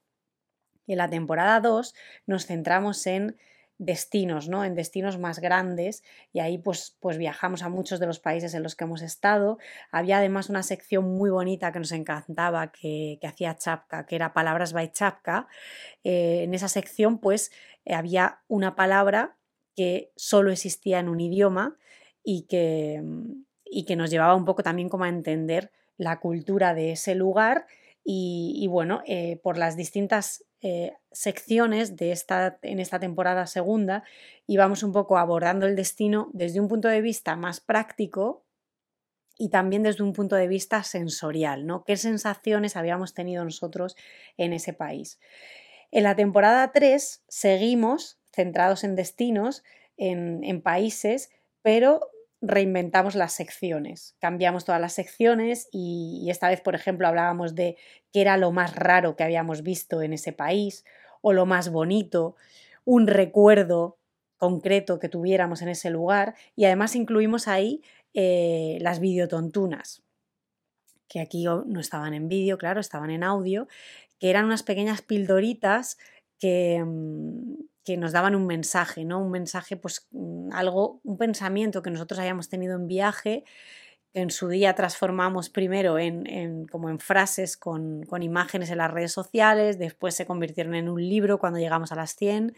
[0.87, 1.95] En la temporada 2
[2.27, 3.37] nos centramos en
[3.79, 4.65] destinos, ¿no?
[4.65, 8.63] En destinos más grandes y ahí pues, pues viajamos a muchos de los países en
[8.63, 9.59] los que hemos estado.
[9.91, 14.73] Había además una sección muy bonita que nos encantaba que, hacía Chapka, que era Palabras
[14.73, 15.47] by Chapka.
[16.05, 17.51] Eh, en esa sección pues
[17.85, 19.37] había una palabra
[19.75, 21.77] que solo existía en un idioma
[22.25, 23.03] y que,
[23.65, 27.67] y que nos llevaba un poco también como a entender la cultura de ese lugar
[28.09, 34.03] y, bueno, eh, por las distintas eh, secciones de esta, en esta temporada segunda
[34.49, 38.45] íbamos un poco abordando el destino desde un punto de vista más práctico
[39.39, 41.85] y también desde un punto de vista sensorial, ¿no?
[41.85, 43.95] ¿Qué sensaciones habíamos tenido nosotros
[44.39, 45.21] en ese país?
[45.93, 49.63] En la temporada 3 seguimos centrados en destinos,
[49.97, 51.31] en países,
[51.63, 52.01] pero
[52.41, 57.77] reinventamos las secciones, cambiamos todas las secciones y, esta vez, por ejemplo, hablábamos de
[58.13, 60.85] qué era lo más raro que habíamos visto en ese país
[61.23, 62.37] o lo más bonito,
[62.85, 63.99] un recuerdo
[64.37, 67.83] concreto que tuviéramos en ese lugar y además incluimos ahí
[68.13, 70.03] eh, las videotontunas,
[71.09, 73.67] que aquí no estaban en vídeo, claro, estaban en audio,
[74.19, 75.99] que eran unas pequeñas pildoritas
[76.39, 79.23] que, mm, que nos daban un mensaje, ¿no?
[79.23, 83.45] Un mensaje, pues mm, algo, un pensamiento que nosotros hayamos tenido en viaje,
[84.13, 89.13] que en su día transformamos primero en, como en frases con, imágenes en las redes
[89.13, 92.57] sociales, después se convirtieron en un libro cuando llegamos a las 100,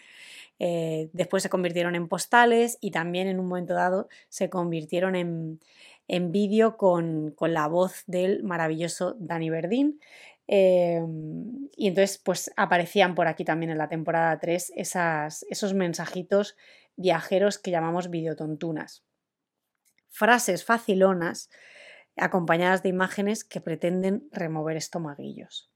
[0.60, 5.60] eh, después se convirtieron en postales y también en un momento dado se convirtieron en,
[6.06, 10.00] en vídeo con, con, la voz del maravilloso Dani Verdín.
[10.50, 16.56] Em, y entonces, pues aparecían por aquí también en la temporada 3 esas, esos mensajitos
[16.96, 19.04] viajeros que llamamos videotontunas.
[20.08, 21.50] Frases facilonas
[22.16, 25.70] acompañadas de imágenes que pretenden remover estomaguillos.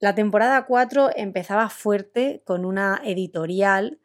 [0.00, 4.00] La temporada 4 empezaba fuerte con una editorial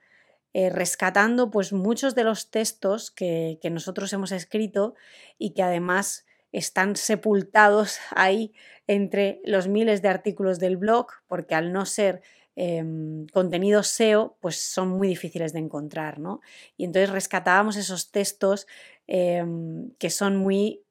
[0.51, 4.95] eh, rescatando pues muchos de los textos que nosotros hemos escrito
[5.38, 8.54] y que además están sepultados ahí
[8.88, 12.22] entre los miles de artículos del blog, porque al no ser
[12.56, 16.39] em, contenidos SEO, pues son muy difíciles de encontrar, ¿no?
[16.78, 18.68] Y entonces rescatábamos esos textos
[19.08, 20.84] em, que son muy,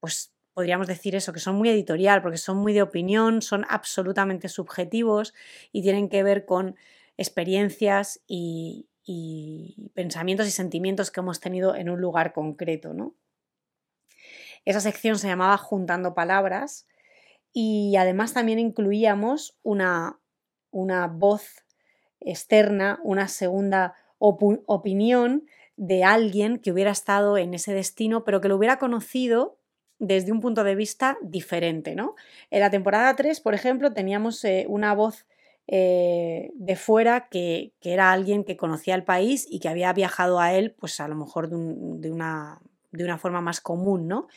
[0.00, 4.48] pues podríamos decir eso, que son muy editorial, porque son muy de opinión, son absolutamente
[4.48, 5.34] subjetivos
[5.72, 6.76] y tienen que ver con
[7.16, 13.14] experiencias y, y pensamientos y sentimientos que hemos tenido en un lugar concreto, ¿no?
[14.64, 16.86] Esa sección se llamaba Juntando Palabras
[17.52, 20.18] y además también incluíamos una,
[20.70, 21.64] una voz
[22.20, 25.44] externa, una segunda opinión
[25.76, 29.58] de alguien que hubiera estado en ese destino, pero que lo hubiera conocido
[29.98, 31.94] desde un punto de vista diferente.
[31.94, 32.14] ¿no?
[32.50, 35.26] En la temporada 3, por ejemplo, teníamos eh, una voz
[35.66, 40.52] eh, de fuera que, era alguien que conocía el país y que había viajado a
[40.54, 42.60] él, pues a lo mejor de una
[42.96, 44.28] de una forma más común, ¿no?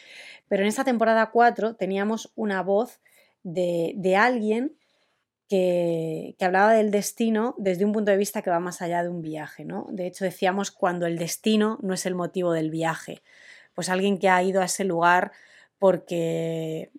[0.47, 2.99] Pero en esta temporada 4 teníamos una voz
[3.43, 4.75] de, alguien
[5.47, 9.09] que, que, hablaba del destino desde un punto de vista que va más allá de
[9.09, 9.87] un viaje, ¿no?
[9.89, 13.21] De hecho, decíamos cuando el destino no es el motivo del viaje.
[13.73, 15.31] Pues alguien que ha ido a ese lugar
[15.79, 16.91] porque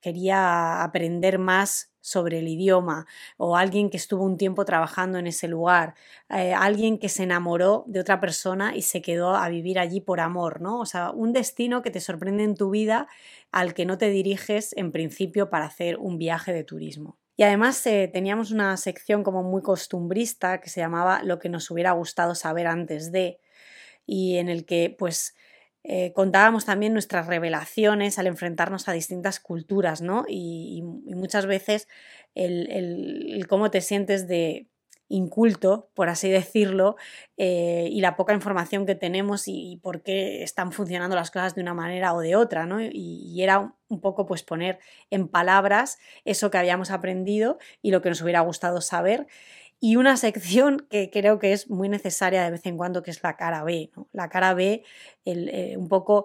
[0.00, 3.06] quería aprender más sobre el idioma
[3.38, 5.94] o alguien que estuvo un tiempo trabajando en ese lugar,
[6.28, 10.20] eh, alguien que se enamoró de otra persona y se quedó a vivir allí por
[10.20, 10.80] amor, ¿no?
[10.80, 13.08] O sea, un destino que te sorprende en tu vida
[13.52, 17.16] al que no te diriges en principio para hacer un viaje de turismo.
[17.36, 21.70] Y además eh, teníamos una sección como muy costumbrista que se llamaba Lo que nos
[21.70, 23.40] hubiera gustado saber antes de,
[24.06, 25.34] y en el que pues
[25.86, 30.24] eh, contábamos también nuestras revelaciones al enfrentarnos a distintas culturas, ¿no?
[30.26, 31.88] Y, muchas veces
[32.34, 34.66] el, cómo te sientes de
[35.08, 36.96] inculto, por así decirlo,
[37.36, 41.60] eh, y la poca información que tenemos y, por qué están funcionando las cosas de
[41.60, 42.80] una manera o de otra, ¿no?
[42.80, 44.78] Y, era un poco pues poner
[45.10, 49.26] en palabras eso que habíamos aprendido y lo que nos hubiera gustado saber
[49.84, 53.22] y una sección que creo que es muy necesaria de vez en cuando, que es
[53.22, 53.90] la cara B.
[54.12, 54.82] La cara B,
[55.26, 56.24] eh, un poco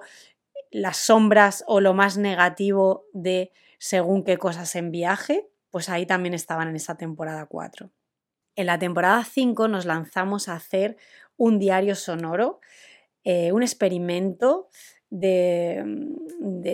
[0.71, 6.33] las sombras o lo más negativo de según qué cosas en viaje, pues ahí también
[6.33, 7.91] estaban en esa temporada 4.
[8.55, 10.95] En la temporada 5 nos lanzamos a hacer
[11.35, 12.61] un diario sonoro,
[13.25, 14.69] eh, un experimento
[15.09, 15.83] de,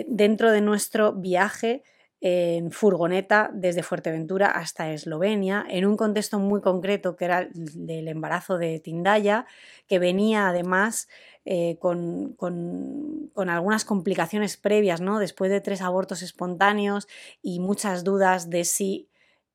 [0.06, 1.82] dentro de nuestro viaje
[2.20, 7.50] en furgoneta desde Fuerteventura hasta Eslovenia, en un contexto muy concreto que era el
[7.86, 9.46] del embarazo de Tindaya,
[9.86, 11.08] que venía además
[11.44, 15.18] eh, con, con, con, algunas complicaciones previas, ¿no?
[15.18, 17.06] después de tres abortos espontáneos
[17.42, 19.08] y muchas dudas de si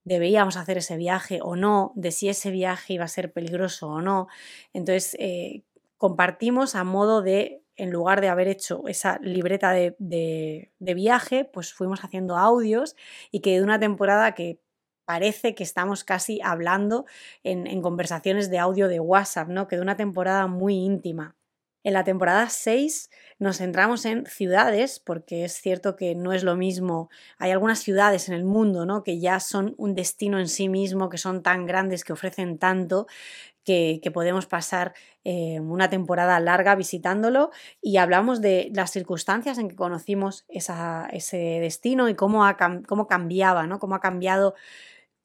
[0.04, 4.02] debíamos hacer ese viaje o no, de si ese viaje iba a ser peligroso o
[4.02, 4.28] no.
[4.74, 5.64] Entonces, eh,
[5.98, 11.74] compartimos a modo de, en lugar de haber hecho esa libreta de, de, viaje, pues
[11.74, 12.96] fuimos haciendo audios
[13.32, 14.60] y que de una temporada que
[15.04, 17.06] parece que estamos casi hablando
[17.44, 19.68] en, en conversaciones de audio de WhatsApp, ¿no?
[19.68, 21.36] Que de una temporada muy íntima.
[21.84, 23.10] En la temporada 6
[23.40, 27.10] nos centramos en ciudades, porque es cierto que no es lo mismo.
[27.40, 29.04] Hay algunas ciudades en el mundo ¿no?
[29.04, 33.08] que ya son un destino en sí mismo, que son tan grandes, que ofrecen tanto,
[33.64, 37.52] que, podemos pasar eh, una temporada larga visitándolo
[37.82, 42.58] y hablamos de las circunstancias en que conocimos ese destino y cómo, ha,
[42.88, 43.80] cómo cambiaba, ¿no?
[43.80, 44.56] cómo ha cambiado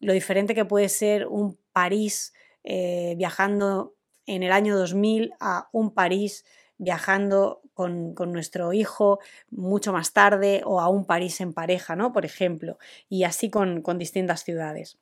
[0.01, 2.35] lo diferente que puede ser un París
[2.65, 3.96] eh, viajando
[4.27, 6.45] en el año 2000 a un París
[6.79, 9.19] viajando con, con, nuestro hijo
[9.51, 12.13] mucho más tarde o a un París en pareja, ¿no?
[12.13, 14.99] Por ejemplo, y así con, con distintas ciudades.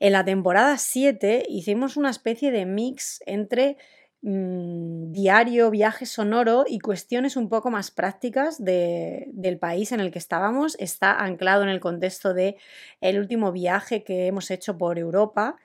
[0.00, 3.76] En la temporada 7 hicimos una especie de mix entre
[4.22, 10.12] mmm, diario, viaje sonoro y cuestiones un poco más prácticas de, del país en el
[10.12, 10.76] que estábamos.
[10.78, 12.56] Está anclado en el contexto de
[13.00, 15.56] el último viaje que hemos hecho por Europa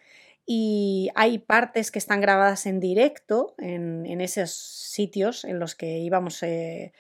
[0.46, 6.00] y hay partes que están grabadas en directo en, en esos sitios en los que
[6.00, 6.94] íbamos eh,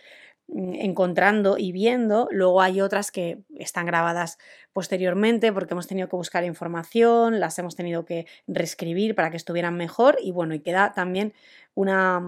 [0.47, 2.27] encontrando y viendo.
[2.31, 4.37] Luego hay otras que están grabadas
[4.71, 9.75] posteriormente porque hemos tenido que buscar información, las hemos tenido que reescribir para que estuvieran
[9.75, 11.33] mejor y bueno, y queda también
[11.73, 12.21] una,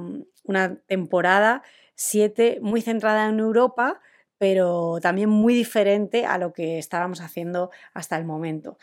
[0.44, 1.64] una temporada
[1.96, 4.02] 7 muy centrada en Europa
[4.38, 8.78] pero también muy diferente a lo que estábamos haciendo hasta el momento.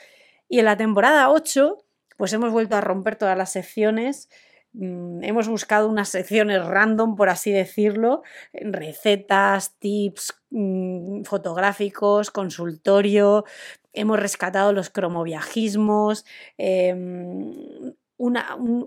[0.49, 1.78] Y en la temporada 8
[2.22, 4.30] pues hemos vuelto a romper todas las secciones.
[4.74, 13.44] Mm, hemos buscado unas secciones random, por así decirlo, recetas, tips mm, fotográficos, consultorio,
[13.92, 16.24] hemos rescatado los cromoviajismos,
[16.58, 18.38] un,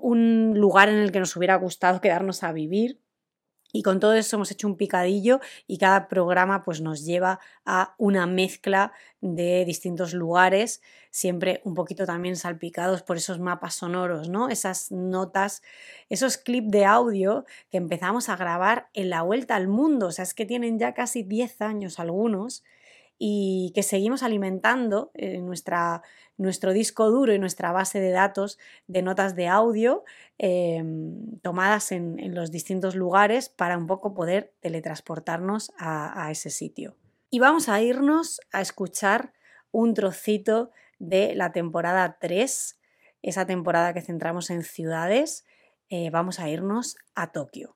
[0.01, 3.01] un lugar en el que nos hubiera gustado quedarnos a vivir.
[3.75, 7.93] Y con todo eso hemos hecho un picadillo y cada programa pues nos lleva a
[7.97, 14.47] una mezcla de distintos lugares, siempre un poquito también salpicados por esos mapas sonoros, ¿no?
[14.47, 15.61] Esas notas,
[16.07, 20.23] esos clips de audio que empezamos a grabar en la vuelta al mundo, o sea,
[20.23, 22.63] es que tienen ya casi 10 años algunos
[23.17, 26.01] y que seguimos alimentando en eh, nuestra,
[26.37, 30.03] nuestro disco duro y nuestra base de datos de notas de audio
[30.37, 30.83] eh,
[31.41, 36.95] tomadas en, los distintos lugares para un poco poder teletransportarnos a, a ese sitio.
[37.29, 39.33] Y vamos a irnos a escuchar
[39.71, 42.79] un trocito de la temporada 3,
[43.21, 45.45] esa temporada que centramos en ciudades.
[45.89, 47.75] Eh, vamos a irnos a Tokio.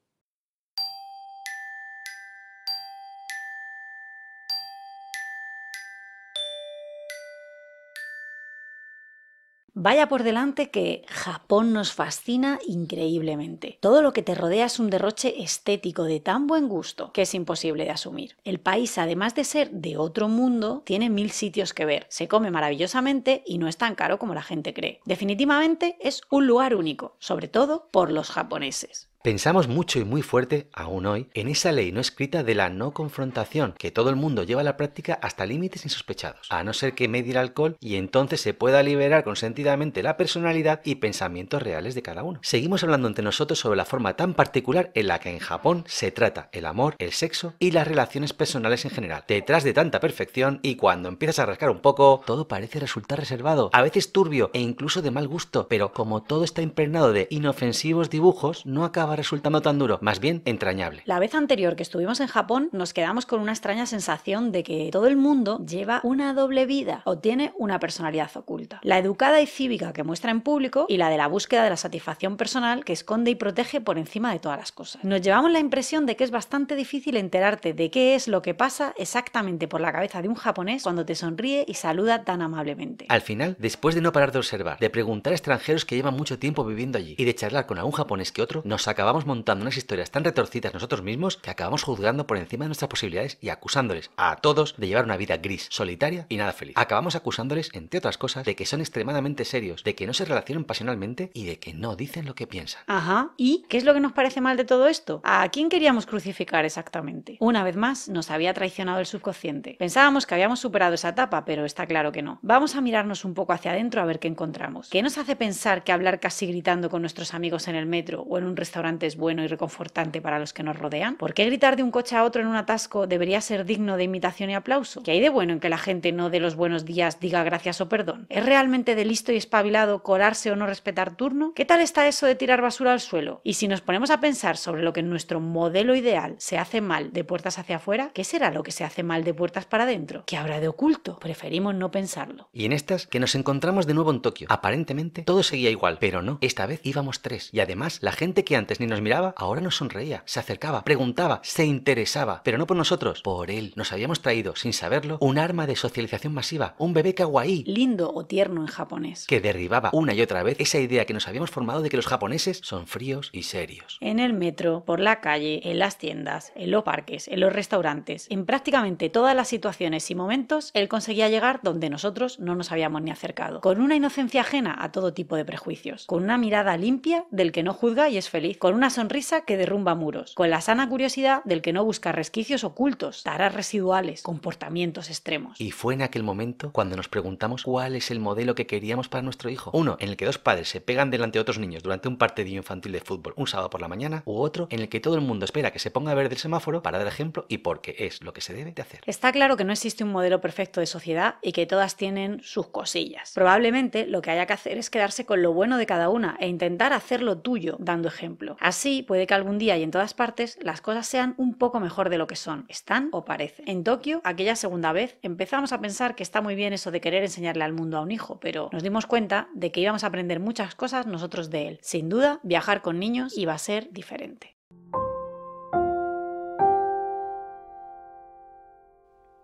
[9.82, 13.78] Vaya por delante que Japón nos fascina increíblemente.
[13.80, 17.34] Todo lo que te rodea es un derroche estético de tan buen gusto que es
[17.34, 18.36] imposible de asumir.
[18.44, 22.52] El país, además de ser de otro mundo, tiene mil sitios que ver, se come
[22.52, 25.00] maravillosamente y no es tan caro como la gente cree.
[25.06, 29.08] Definitivamente es un lugar único, sobre todo por los japoneses.
[29.22, 32.94] Pensamos mucho y muy fuerte, aún hoy, en esa ley no escrita de la no
[32.94, 36.96] confrontación, que todo el mundo lleva a la práctica hasta límites insospechados, a no ser
[36.96, 41.96] que medie el alcohol y entonces se pueda liberar consentidamente la personalidad y pensamientos reales
[41.96, 42.40] de cada uno.
[42.44, 46.12] Seguimos hablando entre nosotros sobre la forma tan particular en la que en Japón se
[46.12, 49.26] trata el amor, el sexo y las relaciones personales en general.
[49.28, 53.70] Detrás de tanta perfección y cuando empiezas a rascar un poco, todo parece resultar reservado,
[53.74, 58.10] a veces turbio e incluso de mal gusto, pero como todo está impregnado de inofensivos
[58.10, 61.04] dibujos, no acaba resultando tan duro, más bien entrañable.
[61.06, 64.90] La vez anterior que estuvimos en Japón nos quedamos con una extraña sensación de que
[64.92, 68.80] todo el mundo lleva una doble vida o tiene una personalidad oculta.
[68.84, 71.78] La educada y cívica que muestra en público y la de la búsqueda de la
[71.78, 75.04] satisfacción personal que esconde y protege por encima de todas las cosas.
[75.04, 78.54] Nos llevamos la impresión de que es bastante difícil enterarte de qué es lo que
[78.54, 83.06] pasa exactamente por la cabeza de un japonés cuando te sonríe y saluda tan amablemente.
[83.10, 86.40] Al final, después de no parar de observar, de preguntar a extranjeros que llevan mucho
[86.40, 89.62] tiempo viviendo allí y de charlar con algún japonés que otro, nos saca acabamos montando
[89.62, 93.48] unas historias tan retorcidas nosotros mismos que acabamos juzgando por encima de nuestras posibilidades y
[93.48, 96.76] acusándoles a todos de llevar una vida gris, solitaria y nada feliz.
[96.78, 100.66] Acabamos acusándoles, entre otras cosas, de que son extremadamente serios, de que no se relacionan
[100.66, 102.82] pasionalmente y de que no dicen lo que piensan.
[102.88, 103.32] Ajá.
[103.38, 105.22] ¿Y qué es lo que nos parece mal de todo esto?
[105.24, 107.38] ¿A quién queríamos crucificar exactamente?
[107.40, 109.78] Una vez más, nos había traicionado el subconsciente.
[109.80, 112.40] Pensábamos que habíamos superado esa etapa, pero está claro que no.
[112.42, 114.90] Vamos a mirarnos un poco hacia adentro a ver qué encontramos.
[114.90, 118.38] ¿Qué nos hace pensar que hablar casi gritando con nuestros amigos en el metro o
[118.38, 121.16] en un restaurante es bueno y reconfortante para los que nos rodean?
[121.16, 124.06] ¿Por qué gritar de un coche a otro en un atasco debería ser digno de
[124.06, 125.04] imitación y aplauso?
[125.04, 127.82] ¿Qué hay de bueno en que la gente no de los buenos días diga gracias
[127.82, 128.26] o perdón?
[128.30, 131.54] ¿Es realmente de listo y espabilado colarse o no respetar turno?
[131.56, 133.42] ¿Qué tal está eso de tirar basura al suelo?
[133.44, 136.82] Y si nos ponemos a pensar sobre lo que en nuestro modelo ideal se hace
[136.82, 139.84] mal de puertas hacia afuera, ¿qué será lo que se hace mal de puertas para
[139.84, 140.24] adentro?
[140.26, 141.20] ¿Qué habrá de oculto?
[141.20, 142.50] Preferimos no pensarlo.
[142.54, 144.48] Y en estas que nos encontramos de nuevo en Tokio.
[144.50, 146.38] Aparentemente todo seguía igual, pero no.
[146.42, 147.50] Esta vez íbamos tres.
[147.52, 151.40] Y además, la gente que antes ni nos miraba, ahora nos sonreía, se acercaba, preguntaba,
[151.44, 152.42] se interesaba.
[152.44, 153.74] Pero no por nosotros, por él.
[153.76, 157.64] Nos habíamos traído, sin saberlo, un arma de socialización masiva, un bebé kawaii.
[157.66, 159.26] Lindo o tierno en japonés.
[159.28, 162.08] Que derribaba una y otra vez esa idea que nos habíamos formado de que los
[162.08, 163.98] japoneses son fríos y serios.
[164.02, 168.28] En el metro, por la calle, en las tiendas, en los parques, en los restaurantes,
[168.30, 173.02] en prácticamente todas las situaciones y momentos, él conseguía llegar donde nosotros no nos habíamos
[173.02, 173.62] ni acercado.
[173.62, 176.06] Con una inocencia ajena a todo tipo de prejuicios.
[176.06, 178.58] Con una mirada limpia del que no juzga y es feliz.
[178.58, 180.34] Con una sonrisa que derrumba muros.
[180.36, 185.60] Con la sana curiosidad del que no busca resquicios ocultos, taras residuales, comportamientos extremos.
[185.60, 189.22] Y fue en aquel momento cuando nos preguntamos cuál es el modelo que queríamos para
[189.22, 189.72] nuestro hijo.
[189.74, 192.40] Uno en el que dos padres se pegan delante de otros niños durante un partido
[192.58, 195.22] infantil de fútbol un sábado por la mañana, u otro en el que todo el
[195.22, 198.24] mundo espera que se ponga a ver del semáforo para dar ejemplo y porque es
[198.24, 199.02] lo que se debe de hacer.
[199.06, 202.68] Está claro que no existe un modelo perfecto de sociedad y que todas tienen sus
[202.68, 203.32] cosillas.
[203.34, 206.48] Probablemente lo que haya que hacer es quedarse con lo bueno de cada una e
[206.48, 208.58] intentar hacerlo tuyo, dando ejemplo.
[208.60, 212.10] Así puede que algún día y en todas partes las cosas sean un poco mejor
[212.10, 213.68] de lo que son, están o parecen.
[213.68, 217.24] En Tokio, aquella segunda vez, empezamos a pensar que está muy bien eso de querer
[217.24, 220.40] enseñarle al mundo a un hijo, pero nos dimos cuenta de que íbamos a aprender
[220.40, 221.80] muchas cosas nosotros de él.
[221.82, 224.56] Sin duda, viajar con niños iba a ser diferente.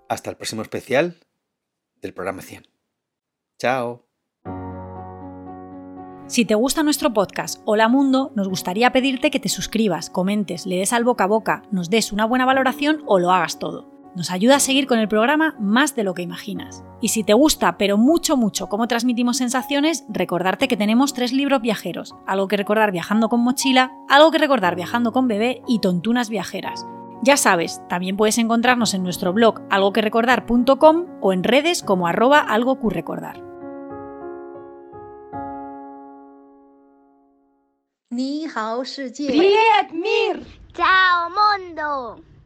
[0.08, 1.16] Hasta el próximo especial
[2.02, 2.68] del programa 100.
[3.58, 4.05] Chao.
[6.28, 10.78] Si te gusta nuestro podcast Hola Mundo, nos gustaría pedirte que te suscribas, comentes, le
[10.78, 13.88] des al boca a boca, nos des una buena valoración o lo hagas todo.
[14.16, 16.84] Nos ayuda a seguir con el programa más de lo que imaginas.
[17.00, 21.62] Y si te gusta, pero mucho, mucho, cómo transmitimos sensaciones, recordarte que tenemos tres libros
[21.62, 22.16] viajeros.
[22.26, 26.88] Algo que recordar viajando con mochila, algo que recordar viajando con bebé y tontunas viajeras.
[27.22, 33.55] Ya sabes, también puedes encontrarnos en nuestro blog algoquerecordar.com o en redes como arroba algocurrecordar.
[38.09, 39.29] 你好，世界。
[39.29, 40.43] Привет, мир!
[40.75, 42.21] Ciao, mondo.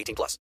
[0.00, 0.38] 18 plus.